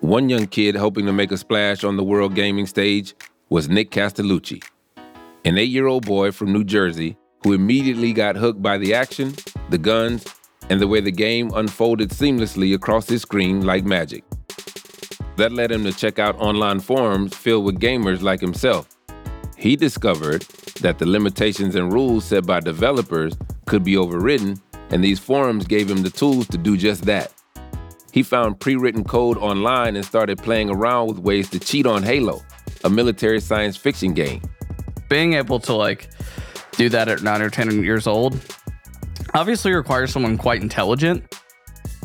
One 0.00 0.28
young 0.28 0.46
kid 0.46 0.76
hoping 0.76 1.06
to 1.06 1.12
make 1.12 1.32
a 1.32 1.36
splash 1.36 1.84
on 1.84 1.96
the 1.96 2.04
world 2.04 2.34
gaming 2.34 2.66
stage 2.66 3.14
was 3.48 3.68
Nick 3.68 3.90
Castellucci, 3.90 4.64
an 5.44 5.58
eight 5.58 5.70
year 5.70 5.86
old 5.86 6.06
boy 6.06 6.32
from 6.32 6.52
New 6.52 6.64
Jersey 6.64 7.16
who 7.44 7.52
immediately 7.52 8.12
got 8.12 8.36
hooked 8.36 8.62
by 8.62 8.78
the 8.78 8.94
action, 8.94 9.34
the 9.70 9.78
guns, 9.78 10.24
and 10.70 10.80
the 10.80 10.86
way 10.86 11.00
the 11.00 11.10
game 11.10 11.50
unfolded 11.54 12.10
seamlessly 12.10 12.74
across 12.74 13.08
his 13.08 13.22
screen 13.22 13.66
like 13.66 13.84
magic. 13.84 14.24
That 15.36 15.52
led 15.52 15.72
him 15.72 15.84
to 15.84 15.92
check 15.92 16.18
out 16.18 16.36
online 16.40 16.80
forums 16.80 17.34
filled 17.34 17.64
with 17.64 17.80
gamers 17.80 18.22
like 18.22 18.40
himself. 18.40 18.91
He 19.62 19.76
discovered 19.76 20.42
that 20.80 20.98
the 20.98 21.06
limitations 21.06 21.76
and 21.76 21.92
rules 21.92 22.24
set 22.24 22.44
by 22.44 22.58
developers 22.58 23.36
could 23.66 23.84
be 23.84 23.96
overridden, 23.96 24.60
and 24.90 25.04
these 25.04 25.20
forums 25.20 25.68
gave 25.68 25.88
him 25.88 26.02
the 26.02 26.10
tools 26.10 26.48
to 26.48 26.58
do 26.58 26.76
just 26.76 27.04
that. 27.04 27.32
He 28.10 28.24
found 28.24 28.58
pre 28.58 28.74
written 28.74 29.04
code 29.04 29.38
online 29.38 29.94
and 29.94 30.04
started 30.04 30.38
playing 30.38 30.68
around 30.68 31.06
with 31.06 31.18
ways 31.20 31.48
to 31.50 31.60
cheat 31.60 31.86
on 31.86 32.02
Halo, 32.02 32.42
a 32.82 32.90
military 32.90 33.40
science 33.40 33.76
fiction 33.76 34.14
game. 34.14 34.42
Being 35.08 35.34
able 35.34 35.60
to 35.60 35.74
like 35.74 36.10
do 36.72 36.88
that 36.88 37.06
at 37.06 37.22
nine 37.22 37.40
or 37.40 37.48
10 37.48 37.84
years 37.84 38.08
old 38.08 38.36
obviously 39.32 39.72
requires 39.72 40.10
someone 40.10 40.38
quite 40.38 40.60
intelligent. 40.60 41.36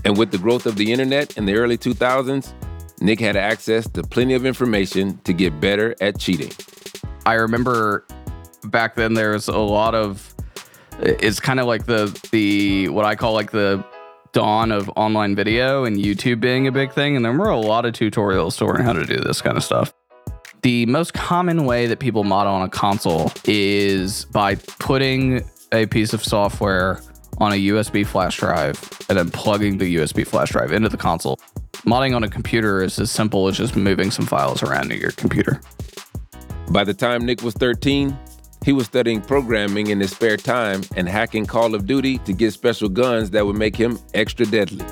And 0.05 0.15
with 0.15 0.29
the 0.29 0.37
growth 0.37 0.67
of 0.67 0.75
the 0.75 0.91
internet 0.91 1.35
in 1.37 1.47
the 1.47 1.55
early 1.55 1.79
2000s, 1.79 2.53
Nick 3.01 3.19
had 3.19 3.35
access 3.35 3.89
to 3.89 4.03
plenty 4.03 4.35
of 4.35 4.45
information 4.45 5.17
to 5.23 5.33
get 5.33 5.59
better 5.59 5.95
at 5.99 6.19
cheating. 6.19 6.51
I 7.27 7.33
remember 7.33 8.05
back 8.63 8.95
then 8.95 9.13
there 9.13 9.31
was 9.31 9.49
a 9.49 9.57
lot 9.57 9.93
of 9.93 10.33
it's 11.01 11.41
kind 11.41 11.59
of 11.59 11.65
like 11.65 11.85
the 11.85 12.17
the 12.31 12.87
what 12.87 13.03
I 13.03 13.15
call 13.15 13.33
like 13.33 13.51
the 13.51 13.83
dawn 14.31 14.71
of 14.71 14.89
online 14.95 15.35
video 15.35 15.83
and 15.83 15.97
YouTube 15.97 16.39
being 16.39 16.67
a 16.67 16.71
big 16.71 16.93
thing 16.93 17.17
and 17.17 17.25
there 17.25 17.33
were 17.33 17.49
a 17.49 17.59
lot 17.59 17.83
of 17.83 17.93
tutorials 17.93 18.57
to 18.59 18.65
learn 18.65 18.79
how 18.79 18.93
to 18.93 19.05
do 19.05 19.17
this 19.17 19.41
kind 19.41 19.57
of 19.57 19.63
stuff. 19.65 19.93
The 20.61 20.85
most 20.85 21.13
common 21.15 21.65
way 21.65 21.85
that 21.87 21.99
people 21.99 22.23
mod 22.23 22.47
on 22.47 22.61
a 22.61 22.69
console 22.69 23.33
is 23.43 24.23
by 24.23 24.55
putting 24.55 25.43
a 25.73 25.85
piece 25.85 26.13
of 26.13 26.23
software 26.23 27.01
on 27.39 27.51
a 27.51 27.55
USB 27.55 28.07
flash 28.07 28.37
drive 28.37 28.79
and 29.09 29.17
then 29.17 29.31
plugging 29.31 29.79
the 29.79 29.97
USB 29.97 30.25
flash 30.25 30.51
drive 30.51 30.71
into 30.71 30.87
the 30.87 30.97
console. 30.97 31.35
Modding 31.85 32.15
on 32.15 32.23
a 32.23 32.29
computer 32.29 32.81
is 32.81 32.97
as 32.99 33.11
simple 33.11 33.49
as 33.49 33.57
just 33.57 33.75
moving 33.75 34.11
some 34.11 34.25
files 34.25 34.63
around 34.63 34.93
in 34.93 35.01
your 35.01 35.11
computer. 35.11 35.59
By 36.69 36.83
the 36.83 36.93
time 36.93 37.25
Nick 37.25 37.41
was 37.43 37.53
13, 37.53 38.17
he 38.65 38.73
was 38.73 38.87
studying 38.87 39.21
programming 39.21 39.87
in 39.87 40.01
his 40.01 40.11
spare 40.11 40.35
time 40.35 40.81
and 40.97 41.07
hacking 41.07 41.45
Call 41.45 41.73
of 41.73 41.85
Duty 41.85 42.17
to 42.19 42.33
get 42.33 42.51
special 42.51 42.89
guns 42.89 43.31
that 43.31 43.45
would 43.45 43.55
make 43.55 43.75
him 43.75 43.97
extra 44.13 44.45
deadly. 44.45 44.85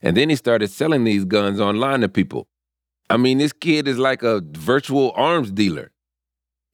And 0.00 0.16
then 0.16 0.28
he 0.28 0.36
started 0.36 0.70
selling 0.70 1.02
these 1.02 1.24
guns 1.24 1.58
online 1.58 2.02
to 2.02 2.08
people. 2.08 2.46
I 3.10 3.16
mean, 3.16 3.38
this 3.38 3.52
kid 3.52 3.88
is 3.88 3.98
like 3.98 4.22
a 4.22 4.40
virtual 4.52 5.12
arms 5.16 5.50
dealer. 5.50 5.90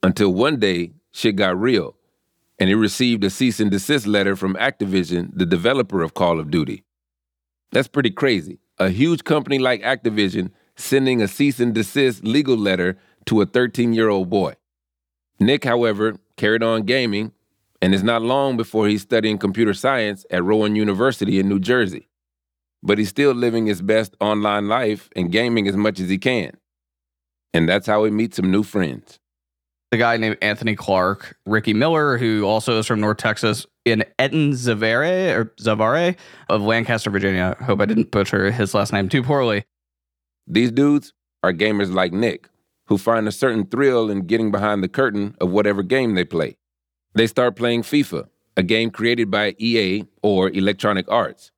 Until 0.02 0.32
one 0.34 0.58
day, 0.58 0.92
shit 1.12 1.36
got 1.36 1.58
real, 1.58 1.96
and 2.58 2.68
he 2.68 2.74
received 2.74 3.24
a 3.24 3.30
cease 3.30 3.60
and 3.60 3.70
desist 3.70 4.06
letter 4.06 4.36
from 4.36 4.54
Activision, 4.56 5.30
the 5.32 5.46
developer 5.46 6.02
of 6.02 6.14
Call 6.14 6.38
of 6.38 6.50
Duty. 6.50 6.84
That's 7.72 7.88
pretty 7.88 8.10
crazy. 8.10 8.58
A 8.78 8.90
huge 8.90 9.24
company 9.24 9.58
like 9.58 9.82
Activision 9.82 10.50
sending 10.80 11.22
a 11.22 11.28
cease 11.28 11.60
and 11.60 11.74
desist 11.74 12.24
legal 12.24 12.56
letter 12.56 12.98
to 13.26 13.40
a 13.40 13.46
13 13.46 13.92
year 13.92 14.08
old 14.08 14.30
boy. 14.30 14.54
Nick, 15.38 15.64
however, 15.64 16.16
carried 16.36 16.62
on 16.62 16.82
gaming, 16.82 17.32
and 17.80 17.94
it's 17.94 18.02
not 18.02 18.22
long 18.22 18.56
before 18.56 18.88
he's 18.88 19.02
studying 19.02 19.38
computer 19.38 19.74
science 19.74 20.26
at 20.30 20.44
Rowan 20.44 20.76
University 20.76 21.38
in 21.38 21.48
New 21.48 21.58
Jersey. 21.58 22.08
But 22.82 22.98
he's 22.98 23.08
still 23.08 23.32
living 23.32 23.66
his 23.66 23.82
best 23.82 24.16
online 24.20 24.68
life 24.68 25.08
and 25.14 25.32
gaming 25.32 25.68
as 25.68 25.76
much 25.76 26.00
as 26.00 26.08
he 26.08 26.18
can. 26.18 26.52
And 27.52 27.68
that's 27.68 27.86
how 27.86 28.04
he 28.04 28.10
meets 28.10 28.36
some 28.36 28.50
new 28.50 28.62
friends. 28.62 29.18
The 29.90 29.96
guy 29.96 30.16
named 30.18 30.38
Anthony 30.40 30.76
Clark, 30.76 31.36
Ricky 31.46 31.74
Miller, 31.74 32.16
who 32.16 32.44
also 32.44 32.78
is 32.78 32.86
from 32.86 33.00
North 33.00 33.16
Texas, 33.16 33.66
in 33.84 34.04
Eaton 34.22 34.52
Zavare 34.52 35.36
or 35.36 35.44
Zavare 35.60 36.16
of 36.48 36.62
Lancaster, 36.62 37.10
Virginia. 37.10 37.56
Hope 37.60 37.80
I 37.80 37.86
didn't 37.86 38.10
butcher 38.10 38.52
his 38.52 38.72
last 38.72 38.92
name 38.92 39.08
too 39.08 39.22
poorly. 39.22 39.64
These 40.52 40.72
dudes 40.72 41.12
are 41.44 41.52
gamers 41.52 41.94
like 41.94 42.12
Nick, 42.12 42.48
who 42.86 42.98
find 42.98 43.28
a 43.28 43.32
certain 43.32 43.66
thrill 43.66 44.10
in 44.10 44.26
getting 44.26 44.50
behind 44.50 44.82
the 44.82 44.88
curtain 44.88 45.36
of 45.40 45.50
whatever 45.50 45.84
game 45.84 46.16
they 46.16 46.24
play. 46.24 46.56
They 47.14 47.28
start 47.28 47.54
playing 47.54 47.82
FIFA, 47.82 48.26
a 48.56 48.64
game 48.64 48.90
created 48.90 49.30
by 49.30 49.54
EA 49.58 50.06
or 50.22 50.50
Electronic 50.50 51.08
Arts. 51.08 51.52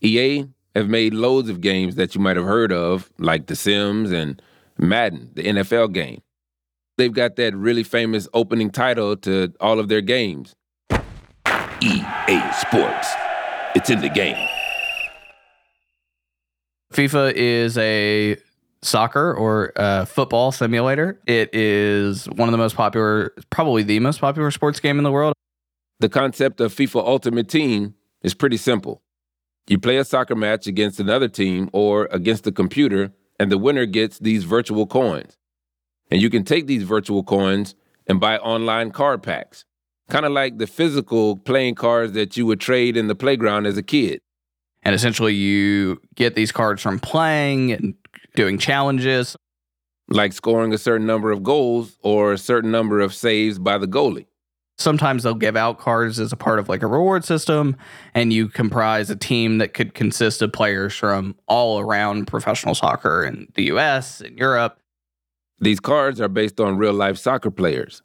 EA 0.00 0.46
have 0.74 0.88
made 0.88 1.12
loads 1.12 1.50
of 1.50 1.60
games 1.60 1.96
that 1.96 2.14
you 2.14 2.22
might 2.22 2.36
have 2.36 2.46
heard 2.46 2.72
of, 2.72 3.10
like 3.18 3.48
The 3.48 3.54
Sims 3.54 4.10
and 4.10 4.40
Madden, 4.78 5.30
the 5.34 5.42
NFL 5.42 5.92
game. 5.92 6.22
They've 6.96 7.12
got 7.12 7.36
that 7.36 7.54
really 7.54 7.82
famous 7.82 8.28
opening 8.32 8.70
title 8.70 9.14
to 9.18 9.52
all 9.60 9.78
of 9.78 9.88
their 9.88 10.00
games 10.00 10.54
EA 11.82 12.52
Sports. 12.60 13.08
It's 13.74 13.90
in 13.90 14.00
the 14.00 14.08
game. 14.08 14.48
FIFA 16.92 17.32
is 17.34 17.78
a 17.78 18.36
soccer 18.82 19.34
or 19.34 19.72
football 20.06 20.52
simulator. 20.52 21.20
It 21.26 21.54
is 21.54 22.26
one 22.26 22.48
of 22.48 22.52
the 22.52 22.58
most 22.58 22.76
popular, 22.76 23.32
probably 23.50 23.82
the 23.82 24.00
most 24.00 24.20
popular 24.20 24.50
sports 24.50 24.80
game 24.80 24.98
in 24.98 25.04
the 25.04 25.12
world. 25.12 25.34
The 26.00 26.08
concept 26.08 26.60
of 26.60 26.74
FIFA 26.74 27.06
Ultimate 27.06 27.48
Team 27.48 27.94
is 28.22 28.34
pretty 28.34 28.56
simple. 28.56 29.02
You 29.68 29.78
play 29.78 29.96
a 29.98 30.04
soccer 30.04 30.34
match 30.34 30.66
against 30.66 30.98
another 30.98 31.28
team 31.28 31.70
or 31.72 32.08
against 32.10 32.42
the 32.44 32.50
computer, 32.52 33.12
and 33.38 33.52
the 33.52 33.58
winner 33.58 33.86
gets 33.86 34.18
these 34.18 34.42
virtual 34.44 34.86
coins. 34.86 35.36
And 36.10 36.20
you 36.20 36.28
can 36.28 36.44
take 36.44 36.66
these 36.66 36.82
virtual 36.82 37.22
coins 37.22 37.76
and 38.08 38.18
buy 38.18 38.38
online 38.38 38.90
card 38.90 39.22
packs, 39.22 39.64
kind 40.10 40.26
of 40.26 40.32
like 40.32 40.58
the 40.58 40.66
physical 40.66 41.36
playing 41.36 41.76
cards 41.76 42.12
that 42.14 42.36
you 42.36 42.44
would 42.46 42.60
trade 42.60 42.96
in 42.96 43.06
the 43.06 43.14
playground 43.14 43.66
as 43.66 43.76
a 43.78 43.82
kid. 43.82 44.20
And 44.82 44.94
essentially, 44.94 45.34
you 45.34 46.00
get 46.14 46.34
these 46.34 46.52
cards 46.52 46.82
from 46.82 46.98
playing 46.98 47.72
and 47.72 47.94
doing 48.34 48.58
challenges. 48.58 49.36
Like 50.08 50.32
scoring 50.32 50.74
a 50.74 50.78
certain 50.78 51.06
number 51.06 51.30
of 51.30 51.42
goals 51.42 51.96
or 52.02 52.32
a 52.32 52.38
certain 52.38 52.70
number 52.70 53.00
of 53.00 53.14
saves 53.14 53.58
by 53.58 53.78
the 53.78 53.86
goalie. 53.86 54.26
Sometimes 54.76 55.22
they'll 55.22 55.34
give 55.34 55.56
out 55.56 55.78
cards 55.78 56.18
as 56.18 56.32
a 56.32 56.36
part 56.36 56.58
of 56.58 56.68
like 56.68 56.82
a 56.82 56.86
reward 56.86 57.24
system, 57.24 57.76
and 58.14 58.32
you 58.32 58.48
comprise 58.48 59.10
a 59.10 59.16
team 59.16 59.58
that 59.58 59.74
could 59.74 59.94
consist 59.94 60.42
of 60.42 60.52
players 60.52 60.94
from 60.94 61.36
all 61.46 61.78
around 61.78 62.26
professional 62.26 62.74
soccer 62.74 63.24
in 63.24 63.46
the 63.54 63.64
US 63.64 64.20
and 64.20 64.36
Europe. 64.36 64.78
These 65.60 65.78
cards 65.78 66.20
are 66.20 66.28
based 66.28 66.58
on 66.58 66.76
real 66.76 66.92
life 66.92 67.16
soccer 67.16 67.50
players. 67.50 68.02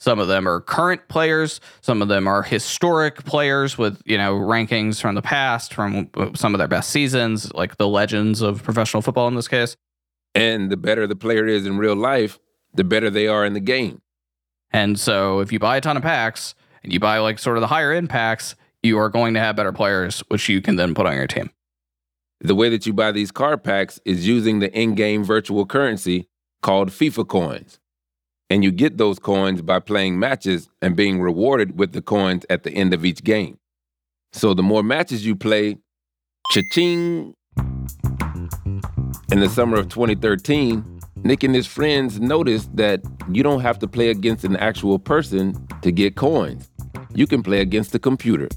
Some 0.00 0.20
of 0.20 0.28
them 0.28 0.48
are 0.48 0.60
current 0.60 1.08
players, 1.08 1.60
some 1.80 2.02
of 2.02 2.08
them 2.08 2.28
are 2.28 2.42
historic 2.42 3.24
players 3.24 3.76
with, 3.76 4.00
you 4.04 4.16
know, 4.16 4.34
rankings 4.34 5.00
from 5.00 5.16
the 5.16 5.22
past, 5.22 5.74
from 5.74 6.08
some 6.34 6.54
of 6.54 6.58
their 6.58 6.68
best 6.68 6.90
seasons, 6.90 7.52
like 7.52 7.76
the 7.76 7.88
legends 7.88 8.40
of 8.40 8.62
professional 8.62 9.02
football 9.02 9.26
in 9.26 9.34
this 9.34 9.48
case. 9.48 9.76
And 10.36 10.70
the 10.70 10.76
better 10.76 11.06
the 11.08 11.16
player 11.16 11.46
is 11.46 11.66
in 11.66 11.78
real 11.78 11.96
life, 11.96 12.38
the 12.72 12.84
better 12.84 13.10
they 13.10 13.26
are 13.26 13.44
in 13.44 13.54
the 13.54 13.60
game. 13.60 14.00
And 14.70 15.00
so 15.00 15.40
if 15.40 15.52
you 15.52 15.58
buy 15.58 15.78
a 15.78 15.80
ton 15.80 15.96
of 15.96 16.02
packs 16.04 16.54
and 16.84 16.92
you 16.92 17.00
buy 17.00 17.18
like 17.18 17.40
sort 17.40 17.56
of 17.56 17.60
the 17.60 17.66
higher 17.66 17.92
end 17.92 18.08
packs, 18.08 18.54
you 18.84 18.98
are 18.98 19.08
going 19.08 19.34
to 19.34 19.40
have 19.40 19.56
better 19.56 19.72
players, 19.72 20.20
which 20.28 20.48
you 20.48 20.60
can 20.60 20.76
then 20.76 20.94
put 20.94 21.06
on 21.06 21.16
your 21.16 21.26
team. 21.26 21.50
The 22.40 22.54
way 22.54 22.68
that 22.68 22.86
you 22.86 22.92
buy 22.92 23.10
these 23.10 23.32
card 23.32 23.64
packs 23.64 23.98
is 24.04 24.28
using 24.28 24.60
the 24.60 24.72
in 24.72 24.94
game 24.94 25.24
virtual 25.24 25.66
currency 25.66 26.28
called 26.62 26.90
FIFA 26.90 27.26
coins. 27.26 27.80
And 28.50 28.64
you 28.64 28.70
get 28.70 28.96
those 28.96 29.18
coins 29.18 29.60
by 29.60 29.78
playing 29.78 30.18
matches 30.18 30.68
and 30.80 30.96
being 30.96 31.20
rewarded 31.20 31.78
with 31.78 31.92
the 31.92 32.00
coins 32.00 32.46
at 32.48 32.62
the 32.62 32.70
end 32.70 32.94
of 32.94 33.04
each 33.04 33.22
game. 33.22 33.58
So 34.32 34.54
the 34.54 34.62
more 34.62 34.82
matches 34.82 35.26
you 35.26 35.36
play, 35.36 35.76
cha-ching. 36.50 37.34
In 39.30 39.40
the 39.40 39.48
summer 39.50 39.76
of 39.76 39.88
2013, 39.90 41.00
Nick 41.24 41.42
and 41.42 41.54
his 41.54 41.66
friends 41.66 42.20
noticed 42.20 42.74
that 42.76 43.02
you 43.30 43.42
don't 43.42 43.60
have 43.60 43.78
to 43.80 43.86
play 43.86 44.08
against 44.08 44.44
an 44.44 44.56
actual 44.56 44.98
person 44.98 45.66
to 45.82 45.92
get 45.92 46.16
coins. 46.16 46.70
You 47.14 47.26
can 47.26 47.42
play 47.42 47.60
against 47.60 47.92
the 47.92 47.98
computer. 47.98 48.48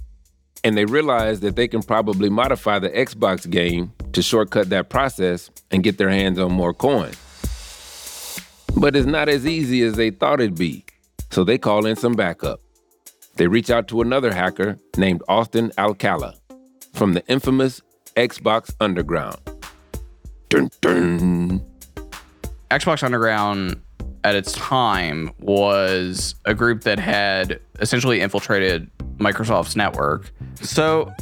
And 0.64 0.78
they 0.78 0.86
realized 0.86 1.42
that 1.42 1.56
they 1.56 1.68
can 1.68 1.82
probably 1.82 2.30
modify 2.30 2.80
the 2.80 2.90
Xbox 2.90 3.50
game 3.50 3.92
to 4.14 4.22
shortcut 4.22 4.70
that 4.70 4.90
process 4.90 5.50
and 5.72 5.84
get 5.84 5.98
their 5.98 6.10
hands 6.10 6.40
on 6.40 6.52
more 6.52 6.74
coins. 6.74 7.18
But 8.76 8.96
it's 8.96 9.06
not 9.06 9.30
as 9.30 9.46
easy 9.46 9.84
as 9.84 9.94
they 9.94 10.10
thought 10.10 10.40
it'd 10.40 10.58
be, 10.58 10.86
so 11.30 11.44
they 11.44 11.58
call 11.58 11.86
in 11.86 11.96
some 11.96 12.14
backup. 12.14 12.62
They 13.36 13.48
reach 13.48 13.70
out 13.70 13.88
to 13.90 14.02
another 14.02 14.34
hacker 14.34 14.78
named 14.98 15.22
Austin 15.28 15.72
Alcala 15.78 16.36
from 16.94 17.14
the 17.14 17.26
infamous 17.28 17.82
Xbox 18.16 18.74
Underground. 18.80 19.38
Dun 20.50 20.70
dun. 20.82 21.66
Xbox 22.70 23.04
Underground 23.04 23.82
at 24.24 24.36
its 24.36 24.52
time 24.54 25.32
was 25.40 26.36
a 26.46 26.54
group 26.54 26.82
that 26.82 27.00
had 27.00 27.60
essentially 27.80 28.22
infiltrated 28.22 28.90
Microsoft's 29.18 29.76
network. 29.76 30.32
So, 30.62 31.14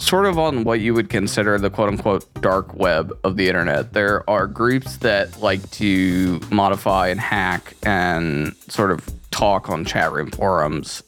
sort 0.00 0.26
of 0.26 0.38
on 0.38 0.64
what 0.64 0.80
you 0.80 0.94
would 0.94 1.10
consider 1.10 1.58
the 1.58 1.70
quote 1.70 1.88
unquote 1.88 2.32
dark 2.40 2.74
web 2.74 3.16
of 3.22 3.36
the 3.36 3.48
internet, 3.48 3.92
there 3.92 4.28
are 4.28 4.46
groups 4.46 4.96
that 4.98 5.40
like 5.40 5.68
to 5.72 6.40
modify 6.50 7.08
and 7.08 7.20
hack 7.20 7.74
and 7.82 8.54
sort 8.68 8.90
of 8.90 9.08
talk 9.30 9.68
on 9.68 9.84
chat 9.84 10.10
room 10.12 10.30
forums. 10.30 11.02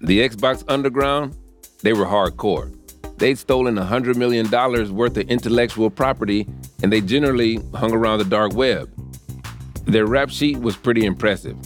The 0.00 0.28
Xbox 0.28 0.64
Underground, 0.68 1.36
they 1.82 1.92
were 1.92 2.06
hardcore. 2.06 2.74
They'd 3.18 3.38
stolen 3.38 3.76
$100 3.76 4.16
million 4.16 4.48
worth 4.94 5.16
of 5.16 5.28
intellectual 5.28 5.90
property 5.90 6.46
and 6.82 6.92
they 6.92 7.00
generally 7.00 7.60
hung 7.74 7.92
around 7.92 8.18
the 8.18 8.24
dark 8.24 8.52
web. 8.54 8.90
Their 9.86 10.06
rap 10.06 10.30
sheet 10.30 10.58
was 10.58 10.76
pretty 10.76 11.04
impressive. 11.04 11.56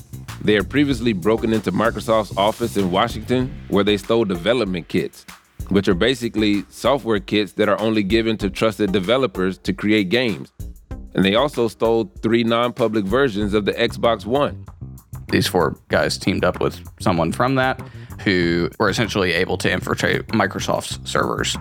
They 0.43 0.55
had 0.55 0.71
previously 0.71 1.13
broken 1.13 1.53
into 1.53 1.73
Microsoft's 1.73 2.37
office 2.37 2.77
in 2.77 2.91
Washington 2.91 3.53
where 3.69 3.85
they 3.85 3.97
stole 3.97 4.25
development 4.25 4.89
kits, 4.89 5.27
which 5.69 5.89
are 5.89 5.95
basically 5.95 6.65
software 6.69 7.21
kits 7.21 7.53
that 7.53 7.69
are 7.69 7.81
only 7.81 8.03
given 8.03 8.37
to 8.39 8.51
trusted 8.51 8.93
developers 8.93 9.59
to 9.59 9.73
create 9.73 10.09
games. 10.09 10.53
And 11.15 11.25
they 11.25 11.35
also 11.35 11.69
stole 11.69 12.11
three 12.23 12.45
non 12.45 12.73
public 12.73 13.05
versions 13.05 13.55
of 13.55 13.65
the 13.65 13.73
Xbox 13.73 14.25
One. 14.25 14.65
These 15.29 15.47
four 15.47 15.77
guys 15.89 16.19
teamed 16.19 16.45
up 16.45 16.61
with 16.61 16.81
someone 17.01 17.33
from 17.33 17.55
that 17.57 17.81
who 18.21 18.71
were 18.79 18.89
essentially 18.89 19.33
able 19.33 19.57
to 19.59 19.71
infiltrate 19.71 20.29
Microsoft's 20.29 20.99
servers. 21.11 21.57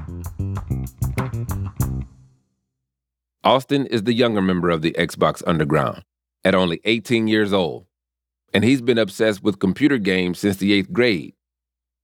Austin 3.43 3.87
is 3.87 4.03
the 4.03 4.13
younger 4.13 4.41
member 4.41 4.69
of 4.69 4.81
the 4.81 4.91
Xbox 4.91 5.41
Underground, 5.47 6.03
at 6.43 6.53
only 6.53 6.79
18 6.85 7.27
years 7.27 7.53
old. 7.53 7.87
And 8.53 8.63
he's 8.63 8.81
been 8.81 8.97
obsessed 8.97 9.41
with 9.41 9.59
computer 9.59 9.97
games 9.97 10.39
since 10.39 10.57
the 10.57 10.73
eighth 10.73 10.91
grade. 10.91 11.33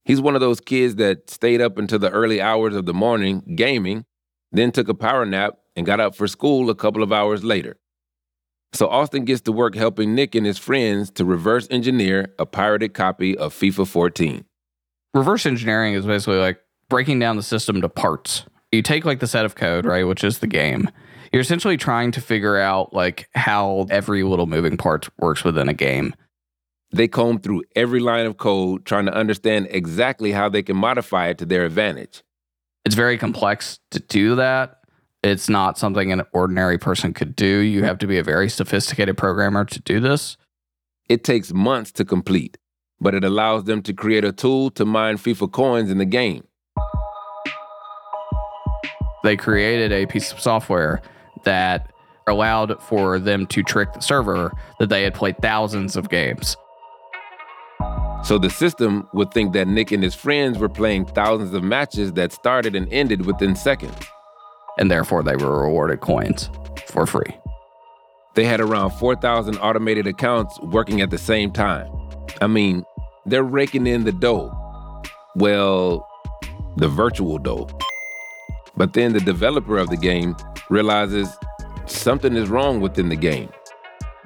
He's 0.08 0.22
one 0.22 0.34
of 0.34 0.40
those 0.40 0.58
kids 0.58 0.96
that 0.96 1.28
stayed 1.28 1.60
up 1.60 1.76
until 1.76 1.98
the 1.98 2.10
early 2.10 2.40
hours 2.40 2.74
of 2.74 2.86
the 2.86 2.94
morning 2.94 3.42
gaming, 3.54 4.06
then 4.50 4.72
took 4.72 4.88
a 4.88 4.94
power 4.94 5.26
nap 5.26 5.58
and 5.76 5.84
got 5.84 6.00
up 6.00 6.14
for 6.14 6.26
school 6.26 6.70
a 6.70 6.74
couple 6.74 7.02
of 7.02 7.12
hours 7.12 7.44
later. 7.44 7.76
So 8.72 8.88
Austin 8.88 9.26
gets 9.26 9.42
to 9.42 9.52
work 9.52 9.74
helping 9.74 10.14
Nick 10.14 10.34
and 10.34 10.46
his 10.46 10.56
friends 10.56 11.10
to 11.10 11.26
reverse 11.26 11.68
engineer 11.70 12.34
a 12.38 12.46
pirated 12.46 12.94
copy 12.94 13.36
of 13.36 13.52
FIFA 13.52 13.86
14. 13.86 14.46
Reverse 15.12 15.44
engineering 15.44 15.92
is 15.92 16.06
basically 16.06 16.38
like 16.38 16.58
breaking 16.88 17.18
down 17.18 17.36
the 17.36 17.42
system 17.42 17.82
to 17.82 17.88
parts. 17.90 18.46
You 18.72 18.80
take 18.80 19.04
like 19.04 19.20
the 19.20 19.26
set 19.26 19.44
of 19.44 19.56
code, 19.56 19.84
right, 19.84 20.04
which 20.04 20.24
is 20.24 20.38
the 20.38 20.46
game. 20.46 20.90
You're 21.34 21.42
essentially 21.42 21.76
trying 21.76 22.12
to 22.12 22.22
figure 22.22 22.56
out 22.56 22.94
like 22.94 23.28
how 23.34 23.86
every 23.90 24.22
little 24.22 24.46
moving 24.46 24.78
part 24.78 25.10
works 25.18 25.44
within 25.44 25.68
a 25.68 25.74
game. 25.74 26.14
They 26.90 27.08
comb 27.08 27.40
through 27.40 27.64
every 27.76 28.00
line 28.00 28.26
of 28.26 28.38
code 28.38 28.86
trying 28.86 29.06
to 29.06 29.14
understand 29.14 29.68
exactly 29.70 30.32
how 30.32 30.48
they 30.48 30.62
can 30.62 30.76
modify 30.76 31.28
it 31.28 31.38
to 31.38 31.46
their 31.46 31.64
advantage. 31.64 32.22
It's 32.84 32.94
very 32.94 33.18
complex 33.18 33.78
to 33.90 34.00
do 34.00 34.34
that. 34.36 34.76
It's 35.22 35.48
not 35.48 35.76
something 35.76 36.12
an 36.12 36.22
ordinary 36.32 36.78
person 36.78 37.12
could 37.12 37.36
do. 37.36 37.58
You 37.58 37.84
have 37.84 37.98
to 37.98 38.06
be 38.06 38.18
a 38.18 38.22
very 38.22 38.48
sophisticated 38.48 39.18
programmer 39.18 39.64
to 39.66 39.80
do 39.80 40.00
this. 40.00 40.36
It 41.08 41.24
takes 41.24 41.52
months 41.52 41.92
to 41.92 42.04
complete, 42.04 42.56
but 43.00 43.14
it 43.14 43.24
allows 43.24 43.64
them 43.64 43.82
to 43.82 43.92
create 43.92 44.24
a 44.24 44.32
tool 44.32 44.70
to 44.70 44.84
mine 44.84 45.18
FIFA 45.18 45.52
coins 45.52 45.90
in 45.90 45.98
the 45.98 46.04
game. 46.04 46.44
They 49.24 49.36
created 49.36 49.92
a 49.92 50.06
piece 50.06 50.32
of 50.32 50.40
software 50.40 51.02
that 51.44 51.92
allowed 52.28 52.80
for 52.82 53.18
them 53.18 53.46
to 53.48 53.62
trick 53.62 53.92
the 53.92 54.00
server 54.00 54.52
that 54.78 54.88
they 54.88 55.02
had 55.02 55.14
played 55.14 55.36
thousands 55.38 55.96
of 55.96 56.08
games. 56.08 56.56
So 58.24 58.36
the 58.36 58.50
system 58.50 59.08
would 59.14 59.32
think 59.32 59.52
that 59.54 59.68
Nick 59.68 59.92
and 59.92 60.02
his 60.02 60.14
friends 60.14 60.58
were 60.58 60.68
playing 60.68 61.06
thousands 61.06 61.54
of 61.54 61.62
matches 61.62 62.12
that 62.14 62.32
started 62.32 62.74
and 62.74 62.92
ended 62.92 63.24
within 63.24 63.56
seconds. 63.56 63.96
And 64.78 64.90
therefore, 64.90 65.22
they 65.22 65.36
were 65.36 65.62
rewarded 65.62 66.00
coins 66.00 66.50
for 66.86 67.06
free. 67.06 67.36
They 68.34 68.44
had 68.44 68.60
around 68.60 68.90
4,000 68.90 69.56
automated 69.58 70.06
accounts 70.06 70.58
working 70.60 71.00
at 71.00 71.10
the 71.10 71.18
same 71.18 71.50
time. 71.50 71.90
I 72.40 72.46
mean, 72.46 72.84
they're 73.26 73.42
raking 73.42 73.86
in 73.86 74.04
the 74.04 74.12
dough. 74.12 74.54
Well, 75.34 76.06
the 76.76 76.88
virtual 76.88 77.38
dough. 77.38 77.68
But 78.76 78.92
then 78.92 79.12
the 79.12 79.20
developer 79.20 79.76
of 79.78 79.88
the 79.88 79.96
game 79.96 80.36
realizes 80.70 81.28
something 81.86 82.36
is 82.36 82.48
wrong 82.48 82.80
within 82.80 83.08
the 83.08 83.16
game. 83.16 83.48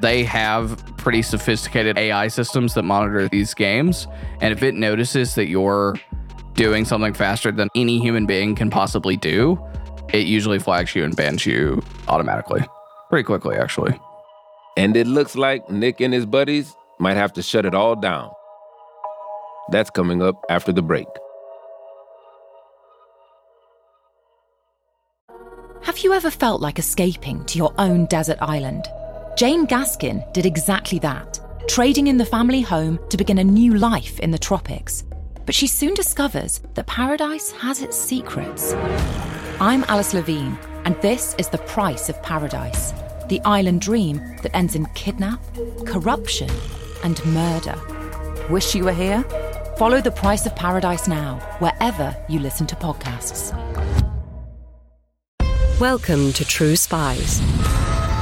They 0.03 0.25
have 0.25 0.85
pretty 0.97 1.23
sophisticated 1.23 1.97
AI 1.97 2.27
systems 2.27 2.75
that 2.75 2.83
monitor 2.83 3.29
these 3.29 3.55
games. 3.55 4.09
And 4.41 4.53
if 4.53 4.61
it 4.65 4.75
notices 4.75 5.37
that 5.37 5.47
you're 5.47 5.95
doing 6.55 6.85
something 6.85 7.15
faster 7.15 7.53
than 7.53 7.69
any 7.77 8.01
human 8.01 8.27
being 8.27 8.57
can 8.57 8.69
possibly 8.69 9.17
do, 9.17 9.65
it 10.12 10.27
usually 10.27 10.59
flags 10.59 10.97
you 10.97 11.05
and 11.05 11.15
bans 11.15 11.47
you 11.47 11.81
automatically. 12.09 12.65
Pretty 13.11 13.23
quickly, 13.23 13.57
actually. 13.57 13.97
And 14.77 14.97
it 14.97 15.07
looks 15.07 15.37
like 15.37 15.71
Nick 15.71 16.01
and 16.01 16.12
his 16.12 16.27
buddies 16.27 16.75
might 16.99 17.17
have 17.17 17.33
to 17.35 17.43
shut 17.43 17.65
it 17.65 17.73
all 17.75 17.95
down. 17.95 18.29
That's 19.71 19.91
coming 19.91 20.21
up 20.21 20.43
after 20.51 20.73
the 20.73 20.83
break. 20.83 21.07
Have 25.83 25.99
you 25.99 26.12
ever 26.12 26.31
felt 26.31 26.61
like 26.61 26.81
escaping 26.81 27.45
to 27.45 27.57
your 27.57 27.73
own 27.79 28.07
desert 28.07 28.38
island? 28.41 28.88
Jane 29.37 29.66
Gaskin 29.66 30.31
did 30.33 30.47
exactly 30.47 30.99
that, 31.01 31.40
trading 31.68 32.07
in 32.07 32.16
the 32.16 32.25
family 32.25 32.61
home 32.61 32.99
to 33.09 33.16
begin 33.16 33.38
a 33.38 33.45
new 33.45 33.75
life 33.75 34.21
in 34.21 34.31
the 34.31 34.38
tropics. 34.38 35.05
But 35.47 35.55
she 35.55 35.66
soon 35.66 35.95
discovers 35.95 36.61
that 36.75 36.87
paradise 36.87 37.51
has 37.53 37.83
its 37.83 37.97
secrets. 37.97 38.75
I'm 39.61 39.85
Alice 39.88 40.14
Levine, 40.14 40.59
and 40.85 41.01
this 41.01 41.35
is 41.38 41.49
The 41.49 41.59
Price 41.59 42.09
of 42.09 42.23
Paradise 42.23 42.92
the 43.29 43.40
island 43.47 43.81
dream 43.81 44.18
that 44.42 44.55
ends 44.55 44.75
in 44.75 44.85
kidnap, 44.95 45.40
corruption, 45.87 46.51
and 47.03 47.25
murder. 47.25 47.75
Wish 48.51 48.75
you 48.75 48.85
were 48.85 48.92
here? 48.92 49.23
Follow 49.79 50.03
The 50.03 50.11
Price 50.11 50.45
of 50.45 50.55
Paradise 50.55 51.09
now, 51.09 51.38
wherever 51.59 52.14
you 52.29 52.40
listen 52.40 52.66
to 52.66 52.77
podcasts. 52.77 53.53
Welcome 55.81 56.35
to 56.35 56.45
True 56.45 56.77
Spies, 56.77 57.40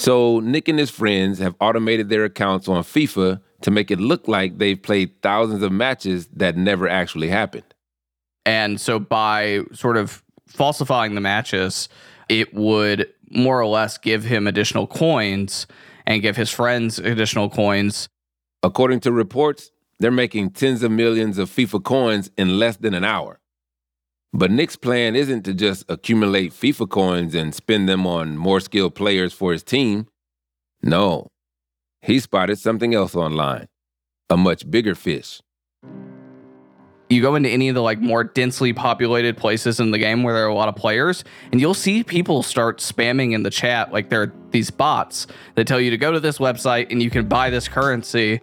So 0.00 0.40
Nick 0.40 0.66
and 0.68 0.78
his 0.78 0.88
friends 0.88 1.38
have 1.40 1.54
automated 1.60 2.08
their 2.08 2.24
accounts 2.24 2.68
on 2.68 2.82
FIFA 2.82 3.38
to 3.60 3.70
make 3.70 3.90
it 3.90 4.00
look 4.00 4.26
like 4.28 4.56
they've 4.56 4.82
played 4.82 5.20
thousands 5.20 5.62
of 5.62 5.72
matches 5.72 6.26
that 6.28 6.56
never 6.56 6.88
actually 6.88 7.28
happened. 7.28 7.74
And 8.46 8.80
so 8.80 8.98
by 8.98 9.60
sort 9.74 9.98
of 9.98 10.22
falsifying 10.46 11.16
the 11.16 11.20
matches, 11.20 11.90
it 12.30 12.54
would 12.54 13.12
more 13.30 13.60
or 13.60 13.66
less 13.66 13.98
give 13.98 14.24
him 14.24 14.46
additional 14.46 14.86
coins 14.86 15.66
and 16.06 16.22
give 16.22 16.34
his 16.34 16.48
friends 16.50 16.98
additional 16.98 17.50
coins. 17.50 18.08
According 18.62 19.00
to 19.00 19.12
reports, 19.12 19.70
they're 19.98 20.10
making 20.10 20.52
tens 20.52 20.82
of 20.82 20.90
millions 20.90 21.36
of 21.36 21.50
FIFA 21.50 21.84
coins 21.84 22.30
in 22.38 22.58
less 22.58 22.78
than 22.78 22.94
an 22.94 23.04
hour. 23.04 23.38
But 24.32 24.50
Nick's 24.50 24.76
plan 24.76 25.16
isn't 25.16 25.42
to 25.42 25.54
just 25.54 25.84
accumulate 25.88 26.52
FIFA 26.52 26.88
coins 26.88 27.34
and 27.34 27.54
spend 27.54 27.88
them 27.88 28.06
on 28.06 28.36
more 28.36 28.60
skilled 28.60 28.94
players 28.94 29.32
for 29.32 29.52
his 29.52 29.62
team. 29.62 30.06
No, 30.82 31.28
he 32.00 32.20
spotted 32.20 32.58
something 32.58 32.94
else 32.94 33.14
online 33.14 33.66
a 34.30 34.36
much 34.36 34.70
bigger 34.70 34.94
fish. 34.94 35.40
You 37.08 37.20
go 37.20 37.34
into 37.34 37.48
any 37.48 37.68
of 37.68 37.74
the 37.74 37.82
like 37.82 37.98
more 37.98 38.22
densely 38.22 38.72
populated 38.72 39.36
places 39.36 39.80
in 39.80 39.90
the 39.90 39.98
game 39.98 40.22
where 40.22 40.32
there 40.32 40.44
are 40.44 40.48
a 40.48 40.54
lot 40.54 40.68
of 40.68 40.76
players, 40.76 41.24
and 41.50 41.60
you'll 41.60 41.74
see 41.74 42.04
people 42.04 42.44
start 42.44 42.78
spamming 42.78 43.32
in 43.32 43.42
the 43.42 43.50
chat 43.50 43.92
like 43.92 44.08
there 44.10 44.22
are 44.22 44.32
these 44.52 44.70
bots 44.70 45.26
that 45.56 45.66
tell 45.66 45.80
you 45.80 45.90
to 45.90 45.98
go 45.98 46.12
to 46.12 46.20
this 46.20 46.38
website 46.38 46.86
and 46.90 47.02
you 47.02 47.10
can 47.10 47.26
buy 47.26 47.50
this 47.50 47.66
currency. 47.66 48.40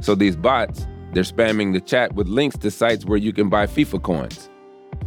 So 0.00 0.16
these 0.16 0.34
bots, 0.34 0.88
they're 1.12 1.22
spamming 1.22 1.72
the 1.72 1.80
chat 1.80 2.12
with 2.14 2.26
links 2.26 2.58
to 2.58 2.70
sites 2.72 3.04
where 3.04 3.18
you 3.18 3.32
can 3.32 3.48
buy 3.48 3.68
FIFA 3.68 4.02
coins. 4.02 4.50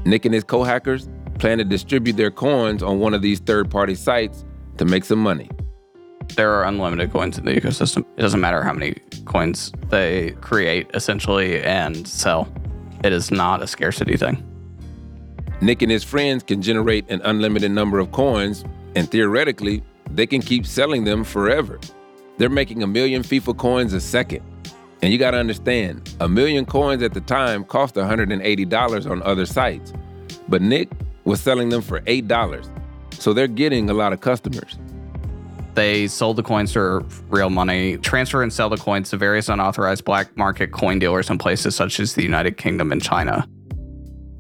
Nick 0.06 0.26
and 0.26 0.34
his 0.34 0.44
co 0.44 0.64
hackers 0.64 1.10
plan 1.40 1.58
to 1.60 1.64
distribute 1.64 2.18
their 2.18 2.32
coins 2.32 2.82
on 2.82 3.00
one 3.00 3.14
of 3.14 3.22
these 3.22 3.40
third 3.40 3.70
party 3.70 3.96
sites 3.96 4.46
to 4.78 4.86
make 4.86 5.06
some 5.06 5.20
money. 5.20 5.50
There 6.36 6.54
are 6.54 6.66
unlimited 6.66 7.12
coins 7.12 7.38
in 7.38 7.46
the 7.46 7.54
ecosystem. 7.54 8.06
It 8.18 8.22
doesn't 8.22 8.42
matter 8.42 8.64
how 8.64 8.74
many 8.74 8.96
coins 9.26 9.72
they 9.90 10.32
create, 10.42 10.90
essentially, 10.94 11.62
and 11.64 12.08
sell. 12.08 12.52
It 13.04 13.14
is 13.14 13.32
not 13.32 13.62
a 13.62 13.68
scarcity 13.68 14.18
thing. 14.18 14.44
Nick 15.62 15.82
and 15.82 15.92
his 15.92 16.04
friends 16.04 16.44
can 16.44 16.62
generate 16.62 17.10
an 17.10 17.22
unlimited 17.24 17.72
number 17.72 18.00
of 18.00 18.12
coins, 18.12 18.64
and 18.96 19.10
theoretically, 19.10 19.84
they 20.12 20.28
can 20.28 20.42
keep 20.42 20.66
selling 20.66 21.04
them 21.04 21.24
forever. 21.24 21.80
They're 22.38 22.50
making 22.50 22.84
a 22.84 22.88
million 22.88 23.24
FIFA 23.24 23.58
coins 23.58 23.94
a 23.94 24.02
second. 24.02 24.44
And 25.02 25.12
you 25.12 25.20
gotta 25.20 25.38
understand, 25.38 26.16
a 26.20 26.28
million 26.28 26.66
coins 26.66 27.04
at 27.04 27.14
the 27.14 27.22
time 27.22 27.64
cost 27.64 27.96
$180 27.96 29.10
on 29.10 29.22
other 29.24 29.46
sites. 29.46 29.94
But 30.48 30.62
Nick 30.62 30.90
was 31.24 31.42
selling 31.42 31.70
them 31.70 31.82
for 31.82 32.02
$8. 32.02 32.68
So 33.14 33.34
they're 33.34 33.48
getting 33.48 33.90
a 33.90 33.94
lot 33.94 34.14
of 34.14 34.22
customers. 34.22 34.78
They 35.76 36.08
sold 36.08 36.38
the 36.38 36.44
coins 36.44 36.74
for 36.74 37.02
real 37.30 37.52
money, 37.52 37.98
transfer 37.98 38.42
and 38.42 38.52
sell 38.52 38.70
the 38.70 38.78
coins 38.78 39.12
to 39.12 39.18
various 39.18 39.48
unauthorized 39.48 40.06
black 40.06 40.36
market 40.36 40.72
coin 40.72 40.98
dealers 40.98 41.30
in 41.30 41.38
places 41.38 41.76
such 41.76 42.00
as 42.00 42.16
the 42.16 42.24
United 42.24 42.58
Kingdom 42.58 42.92
and 42.92 43.04
China. 43.04 43.48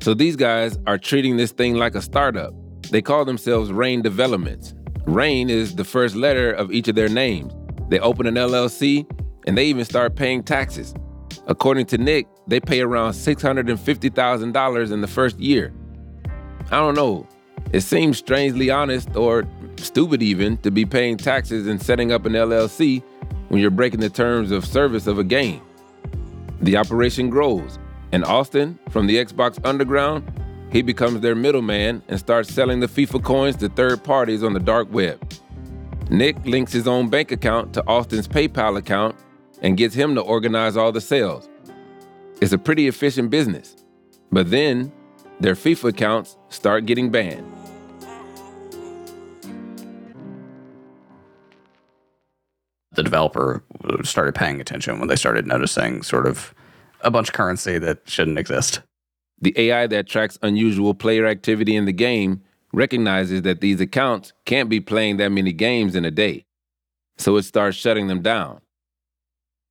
So 0.01 0.15
these 0.15 0.35
guys 0.35 0.79
are 0.87 0.97
treating 0.97 1.37
this 1.37 1.51
thing 1.51 1.75
like 1.75 1.93
a 1.93 2.01
startup. 2.01 2.53
They 2.89 3.03
call 3.03 3.25
themselves 3.25 3.71
Rain 3.71 4.01
Developments. 4.01 4.73
Rain 5.05 5.49
is 5.49 5.75
the 5.75 5.83
first 5.83 6.15
letter 6.15 6.51
of 6.51 6.71
each 6.71 6.87
of 6.87 6.95
their 6.95 7.09
names. 7.09 7.53
They 7.89 7.99
open 7.99 8.25
an 8.25 8.35
LLC 8.35 9.05
and 9.47 9.57
they 9.57 9.65
even 9.65 9.85
start 9.85 10.15
paying 10.15 10.43
taxes. 10.43 10.93
According 11.47 11.85
to 11.87 11.97
Nick, 11.97 12.27
they 12.45 12.59
pay 12.59 12.81
around 12.81 13.13
$650,000 13.13 14.91
in 14.91 15.01
the 15.01 15.07
first 15.07 15.39
year. 15.39 15.73
I 16.69 16.77
don't 16.77 16.95
know. 16.95 17.25
It 17.71 17.81
seems 17.81 18.17
strangely 18.17 18.69
honest 18.69 19.15
or 19.15 19.47
stupid 19.77 20.21
even 20.21 20.57
to 20.57 20.71
be 20.71 20.85
paying 20.85 21.15
taxes 21.17 21.65
and 21.65 21.81
setting 21.81 22.11
up 22.11 22.25
an 22.25 22.33
LLC 22.33 23.01
when 23.47 23.61
you're 23.61 23.71
breaking 23.71 24.01
the 24.01 24.09
terms 24.09 24.51
of 24.51 24.65
service 24.65 25.07
of 25.07 25.17
a 25.17 25.23
game. 25.23 25.61
The 26.61 26.75
operation 26.75 27.29
grows, 27.29 27.79
and 28.11 28.25
Austin, 28.25 28.77
from 28.89 29.07
the 29.07 29.15
Xbox 29.15 29.63
Underground, 29.65 30.29
he 30.71 30.81
becomes 30.81 31.21
their 31.21 31.35
middleman 31.35 32.03
and 32.09 32.19
starts 32.19 32.53
selling 32.53 32.81
the 32.81 32.87
FIFA 32.87 33.23
coins 33.23 33.55
to 33.57 33.69
third 33.69 34.03
parties 34.03 34.43
on 34.43 34.53
the 34.53 34.59
dark 34.59 34.91
web. 34.91 35.21
Nick 36.09 36.37
links 36.45 36.73
his 36.73 36.87
own 36.87 37.09
bank 37.09 37.31
account 37.31 37.73
to 37.73 37.85
Austin's 37.87 38.27
PayPal 38.27 38.77
account 38.77 39.15
and 39.61 39.77
gets 39.77 39.95
him 39.95 40.15
to 40.15 40.21
organize 40.21 40.77
all 40.77 40.91
the 40.91 41.01
sales. 41.01 41.49
It's 42.41 42.53
a 42.53 42.57
pretty 42.57 42.87
efficient 42.87 43.29
business. 43.29 43.75
But 44.31 44.51
then 44.51 44.91
their 45.39 45.55
FIFA 45.55 45.89
accounts 45.89 46.37
start 46.49 46.85
getting 46.85 47.09
banned. 47.09 47.45
The 52.91 53.03
developer 53.03 53.63
started 54.03 54.33
paying 54.33 54.59
attention 54.59 54.99
when 54.99 55.07
they 55.07 55.15
started 55.15 55.45
noticing 55.45 56.01
sort 56.01 56.25
of 56.25 56.53
a 57.01 57.11
bunch 57.11 57.29
of 57.29 57.33
currency 57.33 57.77
that 57.77 57.99
shouldn't 58.05 58.39
exist. 58.39 58.81
The 59.39 59.53
AI 59.55 59.85
that 59.85 60.07
tracks 60.07 60.39
unusual 60.41 60.95
player 60.95 61.27
activity 61.27 61.75
in 61.75 61.85
the 61.85 61.93
game 61.93 62.41
recognizes 62.73 63.43
that 63.43 63.61
these 63.61 63.79
accounts 63.79 64.33
can't 64.45 64.67
be 64.67 64.79
playing 64.79 65.17
that 65.17 65.29
many 65.29 65.53
games 65.53 65.95
in 65.95 66.05
a 66.05 66.11
day. 66.11 66.45
So 67.17 67.37
it 67.37 67.43
starts 67.43 67.77
shutting 67.77 68.07
them 68.07 68.21
down. 68.21 68.61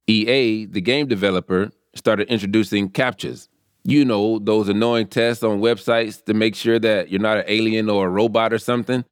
EA, 0.09 0.67
the 0.67 0.81
game 0.81 1.07
developer, 1.09 1.71
started 1.95 2.29
introducing 2.29 2.91
CAPTCHAs. 2.91 3.49
You 3.85 4.05
know, 4.05 4.39
those 4.39 4.69
annoying 4.69 5.07
tests 5.09 5.43
on 5.43 5.61
websites 5.61 6.25
to 6.25 6.35
make 6.35 6.55
sure 6.55 6.79
that 6.79 7.11
you're 7.11 7.21
not 7.21 7.39
an 7.39 7.45
alien 7.47 7.89
or 7.89 8.07
a 8.07 8.11
robot 8.11 8.53
or 8.53 8.59
something. 8.59 9.05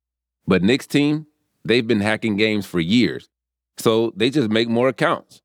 But 0.46 0.62
Nick's 0.62 0.86
team, 0.86 1.26
they've 1.64 1.86
been 1.86 2.00
hacking 2.00 2.36
games 2.36 2.66
for 2.66 2.80
years. 2.80 3.28
So 3.76 4.12
they 4.16 4.30
just 4.30 4.50
make 4.50 4.68
more 4.68 4.88
accounts. 4.88 5.42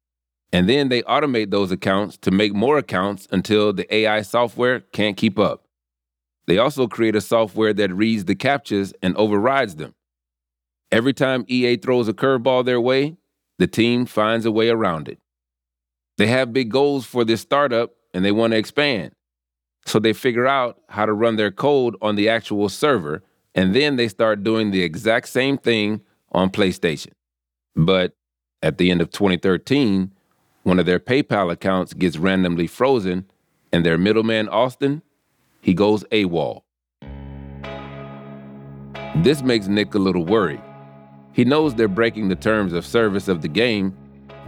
And 0.52 0.68
then 0.68 0.90
they 0.90 1.04
automate 1.04 1.52
those 1.52 1.72
accounts 1.72 2.18
to 2.18 2.32
make 2.32 2.54
more 2.54 2.78
accounts 2.78 3.28
until 3.32 3.72
the 3.72 3.94
AI 3.94 4.24
software 4.24 4.80
can't 4.80 5.16
keep 5.16 5.38
up. 5.38 5.66
They 6.48 6.58
also 6.58 6.88
create 6.88 7.16
a 7.16 7.22
software 7.22 7.74
that 7.74 7.94
reads 7.94 8.26
the 8.26 8.36
CAPTCHAs 8.36 8.94
and 9.04 9.16
overrides 9.16 9.76
them. 9.76 9.94
Every 10.92 11.14
time 11.14 11.46
EA 11.48 11.78
throws 11.78 12.08
a 12.08 12.14
curveball 12.14 12.66
their 12.66 12.82
way, 12.82 13.18
the 13.60 13.68
team 13.68 14.08
finds 14.08 14.46
a 14.48 14.52
way 14.52 14.70
around 14.70 15.08
it. 15.08 15.20
They 16.20 16.28
have 16.28 16.52
big 16.52 16.70
goals 16.70 17.06
for 17.06 17.24
this 17.24 17.40
startup 17.40 17.92
and 18.14 18.26
they 18.26 18.34
want 18.34 18.52
to 18.52 18.58
expand. 18.58 19.14
So 19.86 20.00
they 20.00 20.12
figure 20.12 20.46
out 20.46 20.78
how 20.90 21.06
to 21.06 21.14
run 21.14 21.38
their 21.38 21.50
code 21.50 21.96
on 22.02 22.18
the 22.18 22.28
actual 22.28 22.68
server, 22.68 23.24
and 23.56 23.74
then 23.74 23.96
they 23.96 24.10
start 24.10 24.44
doing 24.44 24.72
the 24.72 24.84
exact 24.84 25.30
same 25.30 25.58
thing 25.58 26.02
on 26.34 26.50
PlayStation. 26.50 27.14
But 27.74 28.18
at 28.62 28.78
the 28.78 28.92
end 28.92 29.00
of 29.00 29.12
2013, 29.12 30.12
one 30.64 30.78
of 30.78 30.86
their 30.86 31.00
PayPal 31.00 31.54
accounts 31.54 31.94
gets 31.94 32.18
randomly 32.18 32.68
frozen, 32.68 33.32
and 33.72 33.86
their 33.86 33.98
middleman, 33.98 34.50
Austin, 34.50 35.02
he 35.62 35.74
goes 35.74 36.04
AWOL. 36.12 36.64
This 39.24 39.42
makes 39.42 39.68
Nick 39.68 39.94
a 39.94 40.00
little 40.00 40.26
worried. 40.26 40.62
He 41.32 41.46
knows 41.46 41.76
they're 41.76 41.88
breaking 41.88 42.28
the 42.28 42.36
terms 42.36 42.74
of 42.74 42.86
service 42.86 43.30
of 43.30 43.42
the 43.42 43.48
game 43.48 43.96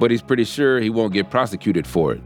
but 0.01 0.09
he's 0.09 0.23
pretty 0.23 0.43
sure 0.43 0.79
he 0.79 0.89
won't 0.89 1.13
get 1.13 1.29
prosecuted 1.29 1.85
for 1.85 2.11
it. 2.11 2.21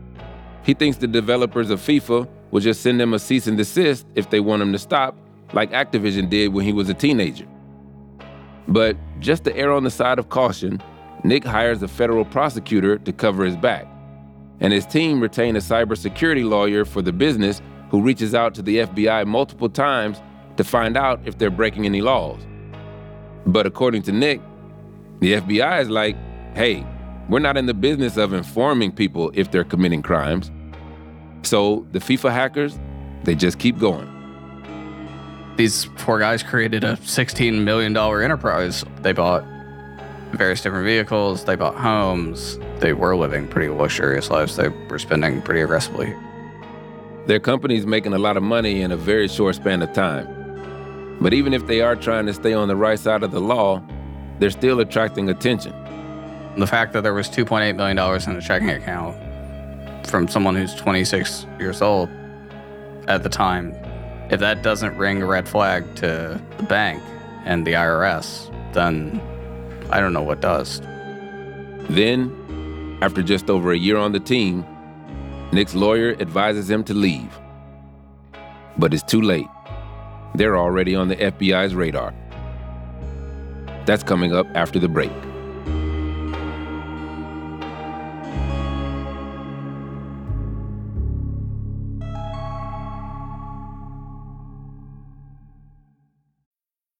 He 0.63 0.73
thinks 0.73 0.97
the 0.97 1.07
developers 1.07 1.69
of 1.69 1.81
FIFA 1.81 2.25
will 2.51 2.61
just 2.61 2.81
send 2.81 3.01
him 3.01 3.13
a 3.13 3.19
cease 3.19 3.47
and 3.47 3.57
desist 3.57 4.07
if 4.15 4.29
they 4.29 4.39
want 4.39 4.61
him 4.61 4.71
to 4.71 4.79
stop, 4.79 5.17
like 5.51 5.71
Activision 5.71 6.29
did 6.29 6.53
when 6.53 6.63
he 6.63 6.71
was 6.71 6.87
a 6.87 6.93
teenager. 6.93 7.45
But 8.69 8.95
just 9.19 9.43
to 9.43 9.53
err 9.57 9.73
on 9.73 9.83
the 9.83 9.91
side 9.91 10.19
of 10.19 10.29
caution, 10.29 10.81
Nick 11.25 11.43
hires 11.43 11.83
a 11.83 11.89
federal 11.89 12.23
prosecutor 12.23 12.97
to 12.97 13.11
cover 13.11 13.43
his 13.43 13.57
back. 13.57 13.85
and 14.61 14.71
his 14.71 14.85
team 14.85 15.19
retain 15.19 15.57
a 15.57 15.59
cybersecurity 15.59 16.49
lawyer 16.49 16.85
for 16.85 17.01
the 17.01 17.11
business 17.11 17.61
who 17.89 18.01
reaches 18.01 18.33
out 18.33 18.55
to 18.55 18.61
the 18.61 18.77
FBI 18.77 19.27
multiple 19.27 19.67
times 19.69 20.21
to 20.55 20.63
find 20.63 20.95
out 20.95 21.19
if 21.25 21.37
they're 21.37 21.51
breaking 21.51 21.85
any 21.85 21.99
laws. 22.01 22.39
But 23.45 23.65
according 23.65 24.03
to 24.03 24.13
Nick, 24.13 24.39
the 25.19 25.33
FBI 25.33 25.81
is 25.81 25.89
like, 25.89 26.15
hey, 26.55 26.85
we're 27.29 27.39
not 27.39 27.57
in 27.57 27.65
the 27.65 27.73
business 27.73 28.17
of 28.17 28.33
informing 28.33 28.91
people 28.91 29.31
if 29.33 29.51
they're 29.51 29.63
committing 29.63 30.01
crimes. 30.01 30.51
So 31.43 31.85
the 31.91 31.99
FIFA 31.99 32.31
hackers, 32.31 32.79
they 33.23 33.35
just 33.35 33.59
keep 33.59 33.79
going. 33.79 34.11
These 35.57 35.85
four 35.97 36.19
guys 36.19 36.43
created 36.43 36.83
a 36.83 36.97
$16 36.97 37.63
million 37.63 37.95
enterprise. 37.95 38.83
They 39.01 39.13
bought 39.13 39.45
various 40.33 40.61
different 40.61 40.85
vehicles, 40.85 41.45
they 41.45 41.55
bought 41.55 41.75
homes, 41.75 42.59
they 42.79 42.93
were 42.93 43.15
living 43.15 43.47
pretty 43.47 43.69
luxurious 43.69 44.29
lives. 44.29 44.57
They 44.57 44.67
were 44.67 44.99
spending 44.99 45.41
pretty 45.41 45.61
aggressively. 45.61 46.13
Their 47.25 47.39
company's 47.39 47.85
making 47.85 48.13
a 48.13 48.19
lot 48.19 48.37
of 48.37 48.43
money 48.43 48.81
in 48.81 48.91
a 48.91 48.97
very 48.97 49.27
short 49.27 49.55
span 49.55 49.81
of 49.81 49.93
time. 49.93 50.27
But 51.21 51.33
even 51.33 51.53
if 51.53 51.65
they 51.65 51.81
are 51.81 51.95
trying 51.95 52.25
to 52.25 52.33
stay 52.33 52.53
on 52.53 52.67
the 52.67 52.75
right 52.75 52.99
side 52.99 53.23
of 53.23 53.31
the 53.31 53.39
law, 53.39 53.81
they're 54.39 54.49
still 54.49 54.81
attracting 54.81 55.29
attention. 55.29 55.73
The 56.57 56.67
fact 56.67 56.93
that 56.93 57.01
there 57.01 57.13
was 57.13 57.27
$2.8 57.27 57.75
million 57.75 57.97
in 57.97 58.35
a 58.37 58.41
checking 58.41 58.69
account 58.69 59.17
from 60.07 60.27
someone 60.27 60.55
who's 60.55 60.73
26 60.75 61.45
years 61.59 61.81
old 61.81 62.09
at 63.07 63.23
the 63.23 63.29
time, 63.29 63.73
if 64.29 64.39
that 64.39 64.63
doesn't 64.63 64.97
ring 64.97 65.21
a 65.21 65.25
red 65.25 65.49
flag 65.49 65.95
to 65.95 66.41
the 66.57 66.63
bank 66.63 67.03
and 67.43 67.67
the 67.67 67.73
IRS, 67.73 68.49
then 68.73 69.21
I 69.91 69.99
don't 69.99 70.13
know 70.13 70.23
what 70.23 70.39
does. 70.41 70.79
Then, 71.89 72.97
after 73.01 73.21
just 73.21 73.49
over 73.49 73.71
a 73.71 73.77
year 73.77 73.97
on 73.97 74.13
the 74.13 74.19
team, 74.19 74.65
Nick's 75.51 75.75
lawyer 75.75 76.15
advises 76.21 76.69
him 76.69 76.83
to 76.85 76.93
leave. 76.93 77.37
But 78.77 78.93
it's 78.93 79.03
too 79.03 79.21
late. 79.21 79.47
They're 80.35 80.57
already 80.57 80.95
on 80.95 81.09
the 81.09 81.15
FBI's 81.17 81.75
radar. 81.75 82.13
That's 83.85 84.03
coming 84.03 84.33
up 84.33 84.47
after 84.55 84.79
the 84.79 84.89
break. 84.89 85.11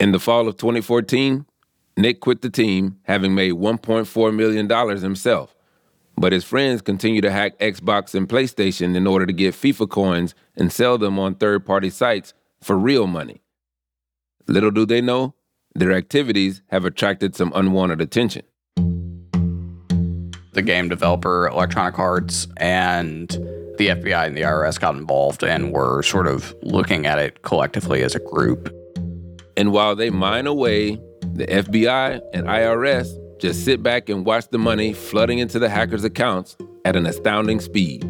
In 0.00 0.12
the 0.12 0.20
fall 0.20 0.46
of 0.46 0.56
2014, 0.56 1.44
Nick 1.96 2.20
quit 2.20 2.40
the 2.40 2.50
team, 2.50 2.98
having 3.02 3.34
made 3.34 3.54
$1.4 3.54 4.34
million 4.34 4.68
himself. 5.02 5.56
But 6.16 6.32
his 6.32 6.44
friends 6.44 6.82
continue 6.82 7.20
to 7.20 7.32
hack 7.32 7.58
Xbox 7.58 8.14
and 8.14 8.28
PlayStation 8.28 8.94
in 8.94 9.08
order 9.08 9.26
to 9.26 9.32
get 9.32 9.54
FIFA 9.54 9.88
coins 9.88 10.36
and 10.56 10.72
sell 10.72 10.98
them 10.98 11.18
on 11.18 11.34
third 11.34 11.66
party 11.66 11.90
sites 11.90 12.32
for 12.60 12.78
real 12.78 13.08
money. 13.08 13.42
Little 14.46 14.70
do 14.70 14.86
they 14.86 15.00
know, 15.00 15.34
their 15.74 15.92
activities 15.92 16.62
have 16.68 16.84
attracted 16.84 17.34
some 17.34 17.52
unwanted 17.56 18.00
attention. 18.00 18.42
The 20.52 20.62
game 20.62 20.88
developer, 20.88 21.48
Electronic 21.48 21.98
Arts, 21.98 22.46
and 22.56 23.28
the 23.78 23.88
FBI 23.88 24.26
and 24.28 24.36
the 24.36 24.42
IRS 24.42 24.78
got 24.78 24.94
involved 24.94 25.42
and 25.42 25.72
were 25.72 26.02
sort 26.04 26.28
of 26.28 26.54
looking 26.62 27.04
at 27.06 27.18
it 27.18 27.42
collectively 27.42 28.02
as 28.02 28.14
a 28.14 28.20
group. 28.20 28.72
And 29.58 29.72
while 29.72 29.96
they 29.96 30.08
mm-hmm. 30.08 30.18
mine 30.18 30.46
away, 30.46 31.00
the 31.34 31.44
FBI 31.44 32.20
and 32.32 32.46
IRS 32.46 33.08
just 33.40 33.64
sit 33.64 33.82
back 33.82 34.08
and 34.08 34.24
watch 34.24 34.48
the 34.50 34.58
money 34.58 34.92
flooding 34.92 35.40
into 35.40 35.58
the 35.58 35.68
hackers' 35.68 36.04
accounts 36.04 36.56
at 36.84 36.94
an 36.94 37.06
astounding 37.06 37.58
speed. 37.58 38.08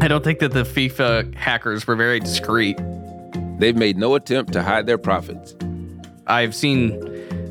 I 0.00 0.06
don't 0.06 0.22
think 0.22 0.38
that 0.38 0.52
the 0.52 0.62
FIFA 0.62 1.34
hackers 1.34 1.88
were 1.88 1.96
very 1.96 2.20
discreet. 2.20 2.78
They've 3.58 3.74
made 3.74 3.98
no 3.98 4.14
attempt 4.14 4.52
to 4.52 4.62
hide 4.62 4.86
their 4.86 4.96
profits. 4.96 5.56
I've 6.28 6.54
seen 6.54 6.92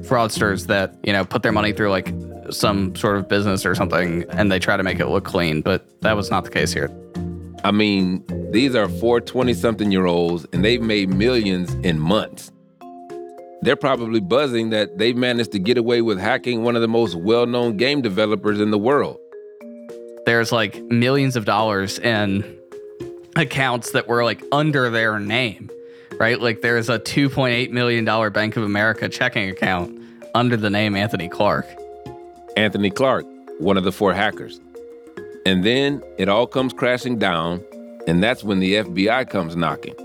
fraudsters 0.04 0.67
that, 0.67 0.95
you 1.04 1.12
know, 1.12 1.26
put 1.26 1.43
their 1.43 1.52
money 1.52 1.73
through 1.73 1.89
like 1.89 2.13
some 2.52 2.95
sort 2.95 3.17
of 3.17 3.28
business 3.28 3.65
or 3.65 3.76
something 3.76 4.23
and 4.30 4.50
they 4.50 4.60
try 4.60 4.78
to 4.78 4.84
make 4.84 5.02
it 5.02 5.08
look 5.08 5.26
clean, 5.26 5.60
but 5.60 5.86
that 6.04 6.15
was 6.15 6.32
not 6.32 6.45
the 6.45 6.50
case 6.50 6.71
here. 6.71 6.89
I 7.65 7.71
mean, 7.71 8.23
these 8.54 8.76
are 8.76 8.88
four 8.88 9.19
20 9.19 9.54
something 9.56 9.91
year 9.91 10.06
olds 10.06 10.45
and 10.54 10.63
they've 10.63 10.82
made 10.82 11.10
millions 11.10 11.73
in 11.86 12.00
months. 12.00 12.50
They're 13.61 13.75
probably 13.75 14.19
buzzing 14.19 14.69
that 14.69 14.97
they've 14.97 15.15
managed 15.15 15.51
to 15.53 15.59
get 15.59 15.77
away 15.77 16.01
with 16.01 16.19
hacking 16.19 16.63
one 16.63 16.75
of 16.75 16.81
the 16.81 16.87
most 16.87 17.15
well 17.15 17.45
known 17.45 17.77
game 17.77 18.01
developers 18.01 18.59
in 18.59 18.71
the 18.71 18.77
world. 18.77 19.19
There's 20.25 20.51
like 20.51 20.81
millions 20.83 21.35
of 21.35 21.45
dollars 21.45 21.99
in 21.99 22.57
accounts 23.35 23.91
that 23.91 24.07
were 24.07 24.23
like 24.23 24.43
under 24.51 24.89
their 24.89 25.19
name, 25.19 25.69
right? 26.19 26.39
Like 26.39 26.61
there's 26.61 26.89
a 26.89 26.99
$2.8 26.99 27.71
million 27.71 28.05
Bank 28.31 28.57
of 28.57 28.63
America 28.63 29.09
checking 29.09 29.49
account 29.49 29.97
under 30.35 30.57
the 30.57 30.69
name 30.69 30.95
Anthony 30.95 31.29
Clark. 31.29 31.65
Anthony 32.55 32.89
Clark, 32.89 33.25
one 33.59 33.77
of 33.77 33.83
the 33.83 33.91
four 33.91 34.13
hackers. 34.13 34.59
And 35.45 35.63
then 35.63 36.03
it 36.17 36.27
all 36.27 36.45
comes 36.45 36.73
crashing 36.73 37.17
down, 37.17 37.63
and 38.05 38.21
that's 38.21 38.43
when 38.43 38.59
the 38.59 38.75
FBI 38.75 39.29
comes 39.29 39.55
knocking. 39.55 39.95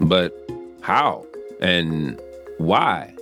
But 0.00 0.34
how? 0.82 1.24
And 1.60 2.20
why? 2.58 3.14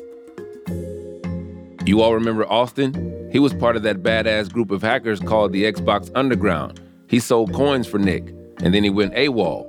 You 1.84 2.00
all 2.00 2.14
remember 2.14 2.46
Austin? 2.46 3.28
He 3.32 3.38
was 3.38 3.54
part 3.54 3.76
of 3.76 3.82
that 3.82 4.02
badass 4.02 4.52
group 4.52 4.70
of 4.70 4.82
hackers 4.82 5.20
called 5.20 5.52
the 5.52 5.64
Xbox 5.64 6.10
Underground. 6.14 6.80
He 7.08 7.18
sold 7.18 7.52
coins 7.52 7.86
for 7.86 7.98
Nick, 7.98 8.28
and 8.62 8.72
then 8.72 8.84
he 8.84 8.90
went 8.90 9.14
AWOL. 9.14 9.68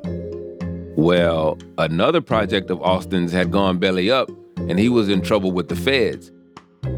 Well, 0.95 1.57
another 1.77 2.21
project 2.21 2.69
of 2.69 2.81
Austin's 2.81 3.31
had 3.31 3.51
gone 3.51 3.79
belly 3.79 4.11
up, 4.11 4.29
and 4.57 4.77
he 4.77 4.89
was 4.89 5.09
in 5.09 5.21
trouble 5.21 5.51
with 5.51 5.69
the 5.69 5.75
feds. 5.75 6.31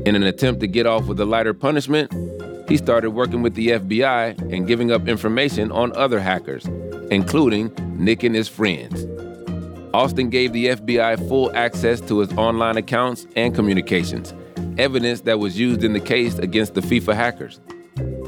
In 0.05 0.15
an 0.15 0.23
attempt 0.23 0.59
to 0.61 0.67
get 0.67 0.85
off 0.85 1.05
with 1.05 1.19
a 1.19 1.25
lighter 1.25 1.53
punishment, 1.53 2.11
he 2.67 2.77
started 2.77 3.11
working 3.11 3.41
with 3.41 3.53
the 3.53 3.69
FBI 3.69 4.51
and 4.51 4.67
giving 4.67 4.91
up 4.91 5.07
information 5.07 5.71
on 5.71 5.95
other 5.95 6.19
hackers, 6.19 6.65
including 7.11 7.71
Nick 7.97 8.23
and 8.23 8.35
his 8.35 8.47
friends. 8.47 9.05
Austin 9.95 10.29
gave 10.29 10.51
the 10.51 10.65
FBI 10.65 11.25
full 11.29 11.55
access 11.55 12.01
to 12.01 12.19
his 12.19 12.29
online 12.33 12.75
accounts 12.75 13.27
and 13.37 13.55
communications, 13.55 14.33
evidence 14.77 15.21
that 15.21 15.39
was 15.39 15.57
used 15.57 15.85
in 15.85 15.93
the 15.93 16.01
case 16.01 16.37
against 16.37 16.73
the 16.73 16.81
FIFA 16.81 17.15
hackers. 17.15 17.61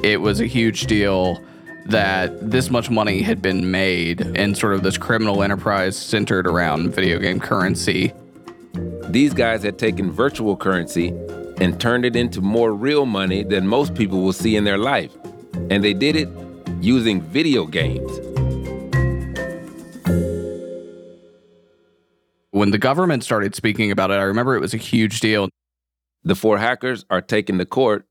It 0.01 0.21
was 0.21 0.39
a 0.39 0.45
huge 0.45 0.85
deal 0.85 1.43
that 1.87 2.51
this 2.51 2.69
much 2.69 2.89
money 2.89 3.21
had 3.21 3.41
been 3.41 3.69
made 3.69 4.21
in 4.21 4.55
sort 4.55 4.75
of 4.75 4.83
this 4.83 4.97
criminal 4.97 5.43
enterprise 5.43 5.97
centered 5.97 6.47
around 6.47 6.95
video 6.95 7.19
game 7.19 7.41
currency. 7.41 8.13
These 9.09 9.33
guys 9.33 9.61
had 9.61 9.77
taken 9.77 10.09
virtual 10.09 10.55
currency 10.55 11.09
and 11.59 11.81
turned 11.81 12.05
it 12.05 12.15
into 12.15 12.39
more 12.39 12.71
real 12.71 13.05
money 13.05 13.43
than 13.43 13.67
most 13.67 13.93
people 13.93 14.21
will 14.21 14.31
see 14.31 14.55
in 14.55 14.63
their 14.63 14.77
life. 14.77 15.11
And 15.69 15.83
they 15.83 15.93
did 15.93 16.15
it 16.15 16.29
using 16.79 17.21
video 17.21 17.65
games. 17.65 18.26
When 22.67 22.73
the 22.73 22.77
government 22.77 23.23
started 23.23 23.55
speaking 23.55 23.91
about 23.91 24.11
it, 24.11 24.15
I 24.15 24.23
remember 24.23 24.53
it 24.53 24.59
was 24.59 24.73
a 24.73 24.77
huge 24.77 25.21
deal. 25.21 25.47
The 26.25 26.35
four 26.35 26.57
hackers 26.57 27.05
are 27.09 27.21
taken 27.21 27.57
to 27.59 27.65
court, 27.65 28.05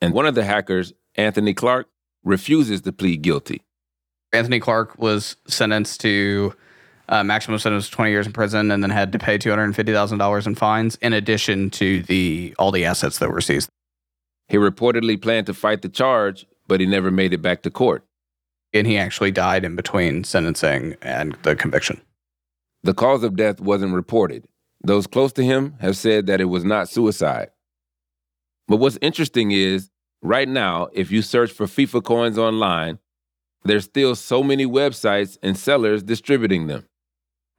and 0.00 0.14
one 0.14 0.24
of 0.24 0.34
the 0.34 0.44
hackers, 0.44 0.94
Anthony 1.16 1.52
Clark, 1.52 1.88
refuses 2.24 2.80
to 2.80 2.92
plead 2.92 3.20
guilty. 3.20 3.60
Anthony 4.32 4.60
Clark 4.60 4.98
was 4.98 5.36
sentenced 5.46 6.00
to 6.00 6.54
uh, 7.10 7.22
maximum 7.22 7.58
sentence 7.58 7.90
20 7.90 8.10
years 8.10 8.26
in 8.26 8.32
prison 8.32 8.70
and 8.70 8.82
then 8.82 8.88
had 8.88 9.12
to 9.12 9.18
pay 9.18 9.36
$250,000 9.36 10.46
in 10.46 10.54
fines 10.54 10.96
in 11.02 11.12
addition 11.12 11.68
to 11.68 12.02
the 12.04 12.54
all 12.58 12.72
the 12.72 12.86
assets 12.86 13.18
that 13.18 13.30
were 13.30 13.42
seized. 13.42 13.68
He 14.46 14.56
reportedly 14.56 15.20
planned 15.20 15.48
to 15.48 15.52
fight 15.52 15.82
the 15.82 15.90
charge, 15.90 16.46
but 16.66 16.80
he 16.80 16.86
never 16.86 17.10
made 17.10 17.34
it 17.34 17.42
back 17.42 17.60
to 17.60 17.70
court. 17.70 18.06
And 18.72 18.86
he 18.86 18.96
actually 18.96 19.32
died 19.32 19.66
in 19.66 19.76
between 19.76 20.24
sentencing 20.24 20.96
and 21.02 21.36
the 21.42 21.54
conviction. 21.54 22.00
The 22.82 22.94
cause 22.94 23.22
of 23.22 23.36
death 23.36 23.60
wasn't 23.60 23.94
reported. 23.94 24.44
Those 24.82 25.06
close 25.06 25.32
to 25.34 25.44
him 25.44 25.74
have 25.80 25.96
said 25.96 26.26
that 26.26 26.40
it 26.40 26.46
was 26.46 26.64
not 26.64 26.88
suicide. 26.88 27.50
But 28.68 28.76
what's 28.76 28.98
interesting 29.02 29.50
is 29.50 29.90
right 30.22 30.48
now, 30.48 30.88
if 30.92 31.10
you 31.10 31.22
search 31.22 31.50
for 31.50 31.66
FIFA 31.66 32.04
coins 32.04 32.38
online, 32.38 32.98
there's 33.64 33.84
still 33.84 34.14
so 34.14 34.42
many 34.42 34.66
websites 34.66 35.36
and 35.42 35.56
sellers 35.56 36.02
distributing 36.02 36.68
them. 36.68 36.86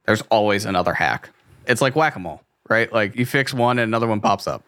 There's 0.06 0.22
always 0.30 0.64
another 0.64 0.94
hack. 0.94 1.30
It's 1.66 1.82
like 1.82 1.94
whack 1.94 2.16
a 2.16 2.18
mole, 2.18 2.42
right? 2.68 2.90
Like 2.92 3.16
you 3.16 3.26
fix 3.26 3.52
one 3.52 3.78
and 3.78 3.88
another 3.88 4.06
one 4.06 4.20
pops 4.20 4.46
up. 4.46 4.64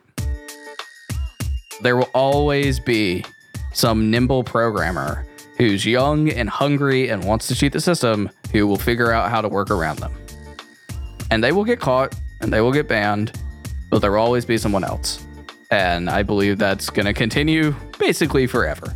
There 1.80 1.96
will 1.96 2.10
always 2.14 2.78
be 2.78 3.24
some 3.72 4.10
nimble 4.10 4.44
programmer 4.44 5.26
who's 5.56 5.86
young 5.86 6.28
and 6.28 6.48
hungry 6.48 7.08
and 7.08 7.24
wants 7.24 7.48
to 7.48 7.54
cheat 7.54 7.72
the 7.72 7.80
system 7.80 8.30
who 8.52 8.66
will 8.66 8.76
figure 8.76 9.10
out 9.10 9.30
how 9.30 9.40
to 9.40 9.48
work 9.48 9.70
around 9.70 9.98
them. 9.98 10.12
And 11.32 11.42
they 11.42 11.50
will 11.50 11.64
get 11.64 11.80
caught 11.80 12.14
and 12.42 12.52
they 12.52 12.60
will 12.60 12.72
get 12.72 12.88
banned, 12.88 13.40
but 13.88 14.00
there 14.00 14.12
will 14.12 14.18
always 14.18 14.44
be 14.44 14.58
someone 14.58 14.84
else. 14.84 15.24
And 15.70 16.10
I 16.10 16.22
believe 16.22 16.58
that's 16.58 16.90
going 16.90 17.06
to 17.06 17.14
continue 17.14 17.74
basically 17.98 18.46
forever. 18.46 18.94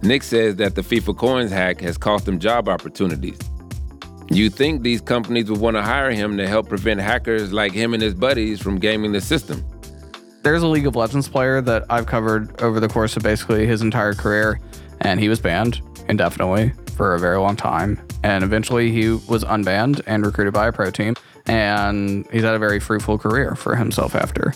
Nick 0.00 0.22
says 0.22 0.56
that 0.56 0.74
the 0.74 0.80
FIFA 0.80 1.18
coins 1.18 1.50
hack 1.50 1.82
has 1.82 1.98
cost 1.98 2.26
him 2.26 2.38
job 2.38 2.66
opportunities. 2.66 3.38
You 4.30 4.48
think 4.48 4.80
these 4.80 5.02
companies 5.02 5.50
would 5.50 5.60
want 5.60 5.76
to 5.76 5.82
hire 5.82 6.10
him 6.10 6.38
to 6.38 6.48
help 6.48 6.66
prevent 6.66 6.98
hackers 6.98 7.52
like 7.52 7.72
him 7.72 7.92
and 7.92 8.02
his 8.02 8.14
buddies 8.14 8.58
from 8.58 8.78
gaming 8.78 9.12
the 9.12 9.20
system. 9.20 9.62
There's 10.42 10.62
a 10.62 10.66
League 10.66 10.86
of 10.86 10.96
Legends 10.96 11.28
player 11.28 11.60
that 11.60 11.84
I've 11.90 12.06
covered 12.06 12.58
over 12.62 12.80
the 12.80 12.88
course 12.88 13.18
of 13.18 13.22
basically 13.22 13.66
his 13.66 13.82
entire 13.82 14.14
career, 14.14 14.60
and 15.02 15.20
he 15.20 15.28
was 15.28 15.40
banned 15.40 15.82
indefinitely 16.08 16.72
for 16.98 17.14
a 17.14 17.18
very 17.18 17.38
long 17.38 17.54
time. 17.56 17.98
And 18.24 18.42
eventually 18.42 18.90
he 18.90 19.08
was 19.08 19.44
unbanned 19.44 20.02
and 20.06 20.26
recruited 20.26 20.52
by 20.52 20.66
a 20.66 20.72
pro 20.72 20.90
team, 20.90 21.14
and 21.46 22.26
he's 22.30 22.42
had 22.42 22.54
a 22.54 22.58
very 22.58 22.80
fruitful 22.80 23.16
career 23.18 23.54
for 23.54 23.76
himself 23.76 24.16
after. 24.16 24.52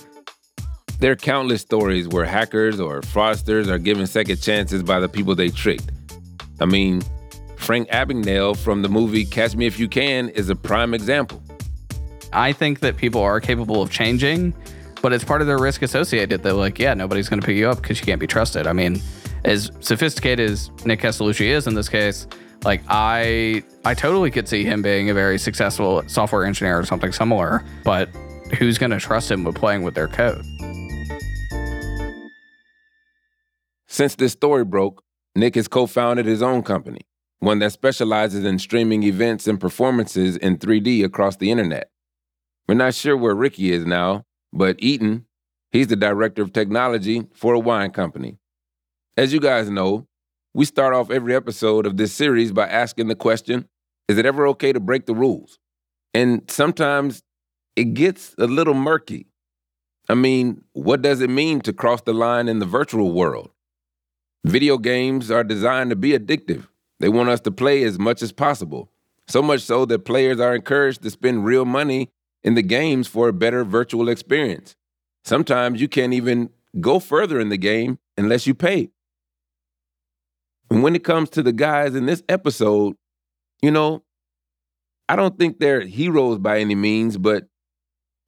There 0.98 1.12
are 1.12 1.16
countless 1.16 1.62
stories 1.62 2.08
where 2.08 2.24
hackers 2.24 2.80
or 2.80 3.00
fraudsters 3.00 3.68
are 3.68 3.78
given 3.78 4.06
second 4.06 4.42
chances 4.42 4.82
by 4.82 4.98
the 4.98 5.08
people 5.08 5.34
they 5.36 5.50
tricked. 5.50 5.90
I 6.60 6.66
mean, 6.66 7.02
Frank 7.56 7.88
Abagnale 7.90 8.56
from 8.56 8.82
the 8.82 8.88
movie 8.88 9.24
Catch 9.24 9.54
Me 9.54 9.66
If 9.66 9.78
You 9.78 9.88
Can 9.88 10.28
is 10.30 10.50
a 10.50 10.56
prime 10.56 10.94
example. 10.94 11.40
I 12.32 12.52
think 12.52 12.80
that 12.80 12.96
people 12.96 13.22
are 13.22 13.40
capable 13.40 13.82
of 13.82 13.90
changing, 13.90 14.52
but 15.00 15.12
it's 15.12 15.24
part 15.24 15.42
of 15.42 15.46
their 15.46 15.58
risk 15.58 15.82
associated. 15.82 16.42
They're 16.42 16.52
like, 16.52 16.80
yeah, 16.80 16.94
nobody's 16.94 17.28
going 17.28 17.40
to 17.40 17.46
pick 17.46 17.56
you 17.56 17.68
up 17.68 17.82
because 17.82 18.00
you 18.00 18.06
can't 18.06 18.20
be 18.20 18.26
trusted. 18.26 18.66
I 18.66 18.72
mean, 18.72 19.00
as 19.44 19.70
sophisticated 19.80 20.50
as 20.50 20.70
Nick 20.84 21.00
Castellucci 21.00 21.46
is 21.46 21.66
in 21.66 21.74
this 21.74 21.88
case, 21.88 22.26
like 22.64 22.82
I, 22.88 23.62
I 23.84 23.94
totally 23.94 24.30
could 24.30 24.48
see 24.48 24.64
him 24.64 24.82
being 24.82 25.10
a 25.10 25.14
very 25.14 25.38
successful 25.38 26.02
software 26.06 26.44
engineer 26.44 26.78
or 26.78 26.84
something 26.84 27.12
similar. 27.12 27.64
But 27.84 28.08
who's 28.58 28.78
going 28.78 28.90
to 28.90 29.00
trust 29.00 29.30
him 29.30 29.44
with 29.44 29.56
playing 29.56 29.82
with 29.82 29.94
their 29.94 30.08
code? 30.08 30.44
Since 33.88 34.14
this 34.14 34.32
story 34.32 34.64
broke, 34.64 35.02
Nick 35.34 35.54
has 35.54 35.68
co 35.68 35.86
founded 35.86 36.26
his 36.26 36.42
own 36.42 36.62
company, 36.62 37.02
one 37.40 37.58
that 37.58 37.72
specializes 37.72 38.44
in 38.44 38.58
streaming 38.58 39.02
events 39.02 39.46
and 39.46 39.60
performances 39.60 40.36
in 40.36 40.58
3D 40.58 41.04
across 41.04 41.36
the 41.36 41.50
internet. 41.50 41.90
We're 42.68 42.74
not 42.74 42.94
sure 42.94 43.16
where 43.16 43.34
Ricky 43.34 43.72
is 43.72 43.84
now, 43.84 44.24
but 44.52 44.76
Eaton, 44.78 45.26
he's 45.72 45.88
the 45.88 45.96
director 45.96 46.42
of 46.42 46.52
technology 46.52 47.26
for 47.34 47.54
a 47.54 47.58
wine 47.58 47.90
company. 47.90 48.38
As 49.14 49.30
you 49.30 49.40
guys 49.40 49.68
know, 49.68 50.06
we 50.54 50.64
start 50.64 50.94
off 50.94 51.10
every 51.10 51.34
episode 51.34 51.84
of 51.84 51.98
this 51.98 52.14
series 52.14 52.50
by 52.50 52.66
asking 52.66 53.08
the 53.08 53.14
question 53.14 53.68
Is 54.08 54.16
it 54.16 54.24
ever 54.24 54.46
okay 54.48 54.72
to 54.72 54.80
break 54.80 55.04
the 55.04 55.14
rules? 55.14 55.58
And 56.14 56.50
sometimes 56.50 57.22
it 57.76 57.92
gets 57.92 58.34
a 58.38 58.46
little 58.46 58.72
murky. 58.72 59.26
I 60.08 60.14
mean, 60.14 60.64
what 60.72 61.02
does 61.02 61.20
it 61.20 61.28
mean 61.28 61.60
to 61.60 61.74
cross 61.74 62.00
the 62.00 62.14
line 62.14 62.48
in 62.48 62.58
the 62.58 62.64
virtual 62.64 63.12
world? 63.12 63.50
Video 64.44 64.78
games 64.78 65.30
are 65.30 65.44
designed 65.44 65.90
to 65.90 65.96
be 65.96 66.12
addictive. 66.12 66.66
They 66.98 67.10
want 67.10 67.28
us 67.28 67.40
to 67.42 67.50
play 67.50 67.84
as 67.84 67.98
much 67.98 68.22
as 68.22 68.32
possible, 68.32 68.90
so 69.28 69.42
much 69.42 69.60
so 69.60 69.84
that 69.84 70.06
players 70.06 70.40
are 70.40 70.54
encouraged 70.54 71.02
to 71.02 71.10
spend 71.10 71.44
real 71.44 71.66
money 71.66 72.08
in 72.42 72.54
the 72.54 72.62
games 72.62 73.08
for 73.08 73.28
a 73.28 73.32
better 73.34 73.62
virtual 73.62 74.08
experience. 74.08 74.74
Sometimes 75.22 75.82
you 75.82 75.88
can't 75.88 76.14
even 76.14 76.48
go 76.80 76.98
further 76.98 77.38
in 77.38 77.50
the 77.50 77.58
game 77.58 77.98
unless 78.16 78.46
you 78.46 78.54
pay. 78.54 78.88
And 80.72 80.82
when 80.82 80.96
it 80.96 81.04
comes 81.04 81.28
to 81.30 81.42
the 81.42 81.52
guys 81.52 81.94
in 81.94 82.06
this 82.06 82.22
episode, 82.30 82.96
you 83.60 83.70
know, 83.70 84.04
I 85.06 85.16
don't 85.16 85.38
think 85.38 85.58
they're 85.58 85.82
heroes 85.82 86.38
by 86.38 86.60
any 86.60 86.74
means, 86.74 87.18
but 87.18 87.46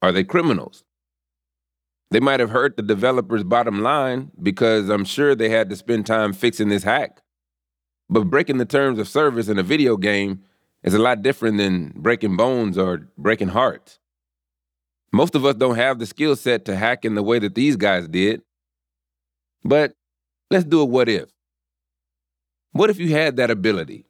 are 0.03 0.11
they 0.11 0.23
criminals? 0.23 0.83
They 2.11 2.19
might 2.19 2.39
have 2.39 2.51
hurt 2.51 2.77
the 2.77 2.83
developer's 2.83 3.43
bottom 3.43 3.81
line 3.81 4.29
because 4.43 4.89
I'm 4.89 5.05
sure 5.05 5.33
they 5.33 5.49
had 5.49 5.71
to 5.71 5.75
spend 5.75 6.05
time 6.05 6.33
fixing 6.33 6.69
this 6.69 6.83
hack. 6.83 7.19
But 8.11 8.25
breaking 8.25 8.59
the 8.59 8.65
terms 8.65 8.99
of 8.99 9.07
service 9.07 9.47
in 9.47 9.57
a 9.57 9.63
video 9.63 9.97
game 9.97 10.43
is 10.83 10.93
a 10.93 10.99
lot 10.99 11.23
different 11.23 11.57
than 11.57 11.93
breaking 11.95 12.37
bones 12.37 12.77
or 12.77 13.09
breaking 13.17 13.47
hearts. 13.47 13.97
Most 15.11 15.33
of 15.33 15.45
us 15.45 15.55
don't 15.55 15.77
have 15.77 15.97
the 15.97 16.05
skill 16.05 16.35
set 16.35 16.65
to 16.65 16.75
hack 16.75 17.05
in 17.05 17.15
the 17.15 17.23
way 17.23 17.39
that 17.39 17.55
these 17.55 17.75
guys 17.75 18.07
did. 18.07 18.43
But 19.63 19.93
let's 20.51 20.65
do 20.65 20.81
a 20.81 20.85
what 20.85 21.09
if. 21.09 21.34
What 22.75 22.89
if 22.89 22.99
you 22.99 23.11
had 23.11 23.37
that 23.37 23.49
ability 23.49 24.03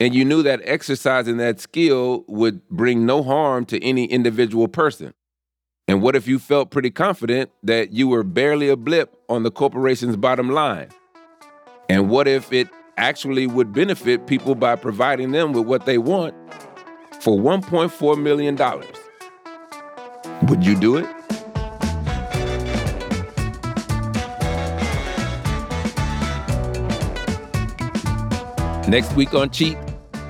and 0.00 0.14
you 0.14 0.24
knew 0.24 0.42
that 0.42 0.62
exercising 0.64 1.36
that 1.36 1.60
skill 1.60 2.24
would 2.28 2.66
bring 2.70 3.04
no 3.04 3.22
harm 3.22 3.66
to 3.66 3.84
any 3.84 4.06
individual 4.06 4.68
person? 4.68 5.12
And 5.86 6.00
what 6.00 6.16
if 6.16 6.26
you 6.26 6.38
felt 6.38 6.70
pretty 6.70 6.90
confident 6.90 7.50
that 7.62 7.92
you 7.92 8.08
were 8.08 8.22
barely 8.22 8.70
a 8.70 8.76
blip 8.76 9.14
on 9.28 9.42
the 9.42 9.50
corporation's 9.50 10.16
bottom 10.16 10.48
line? 10.48 10.88
And 11.90 12.08
what 12.08 12.26
if 12.26 12.54
it 12.54 12.68
actually 12.96 13.46
would 13.46 13.74
benefit 13.74 14.26
people 14.26 14.54
by 14.54 14.76
providing 14.76 15.32
them 15.32 15.52
with 15.52 15.66
what 15.66 15.84
they 15.84 15.98
want 15.98 16.34
for 17.20 17.36
$1.4 17.38 18.22
million? 18.22 18.56
Would 20.48 20.64
you 20.64 20.74
do 20.74 20.96
it? 20.96 21.35
Next 28.88 29.14
week 29.14 29.34
on 29.34 29.50
Cheat. 29.50 29.76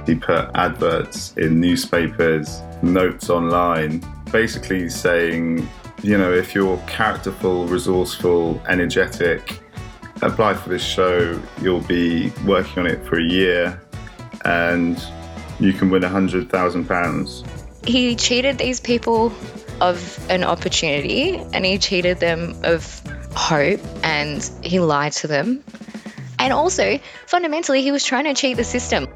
He 0.07 0.15
put 0.15 0.51
adverts 0.55 1.35
in 1.37 1.61
newspapers, 1.61 2.61
notes 2.83 3.29
online, 3.29 4.03
basically 4.33 4.89
saying, 4.89 5.69
you 6.03 6.17
know, 6.17 6.33
if 6.33 6.55
you're 6.55 6.79
characterful, 6.87 7.67
resourceful, 7.67 8.63
energetic, 8.69 9.61
apply 10.23 10.55
for 10.55 10.69
this 10.69 10.83
show. 10.83 11.41
You'll 11.61 11.81
be 11.83 12.33
working 12.45 12.79
on 12.81 12.87
it 12.87 13.05
for 13.05 13.19
a 13.19 13.25
year 13.25 13.81
and 14.45 15.03
you 15.61 15.73
can 15.73 15.91
win 15.91 16.05
a 16.05 16.09
£100,000. 16.09 17.87
He 17.87 18.17
cheated 18.17 18.59
these 18.59 18.81
people 18.81 19.33
of 19.81 20.19
an 20.31 20.45
opportunity 20.45 21.37
and 21.53 21.65
he 21.65 21.79
cheated 21.79 22.21
them 22.21 22.55
of 22.65 23.03
hope 23.35 23.81
and 24.03 24.43
he 24.63 24.81
lied 24.81 25.13
to 25.13 25.27
them. 25.27 25.63
And 26.39 26.53
also, 26.53 26.99
fundamentally, 27.27 27.83
he 27.83 27.93
was 27.93 28.05
trying 28.05 28.25
to 28.25 28.35
cheat 28.35 28.57
the 28.57 28.65
system. 28.65 29.09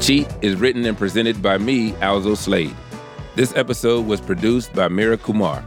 Cheat 0.00 0.28
is 0.40 0.54
written 0.54 0.84
and 0.84 0.96
presented 0.96 1.42
by 1.42 1.58
me, 1.58 1.92
Alzo 1.96 2.36
Slade. 2.36 2.76
This 3.34 3.54
episode 3.56 4.06
was 4.06 4.20
produced 4.20 4.72
by 4.72 4.88
Mira 4.88 5.16
Kumar. 5.16 5.64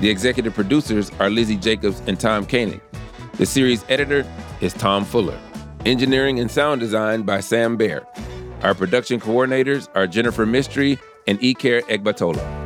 The 0.00 0.08
executive 0.08 0.54
producers 0.54 1.10
are 1.18 1.28
Lizzie 1.28 1.56
Jacobs 1.56 2.00
and 2.06 2.18
Tom 2.18 2.46
Koenig. 2.46 2.80
The 3.38 3.46
series 3.46 3.84
editor 3.88 4.24
is 4.60 4.72
Tom 4.72 5.04
Fuller. 5.04 5.38
Engineering 5.84 6.38
and 6.38 6.48
sound 6.50 6.80
design 6.80 7.22
by 7.22 7.40
Sam 7.40 7.76
Baer. 7.76 8.06
Our 8.62 8.74
production 8.74 9.18
coordinators 9.18 9.88
are 9.96 10.06
Jennifer 10.06 10.46
Mystery 10.46 10.98
and 11.26 11.40
Iker 11.40 11.82
Egbatola. 11.82 12.61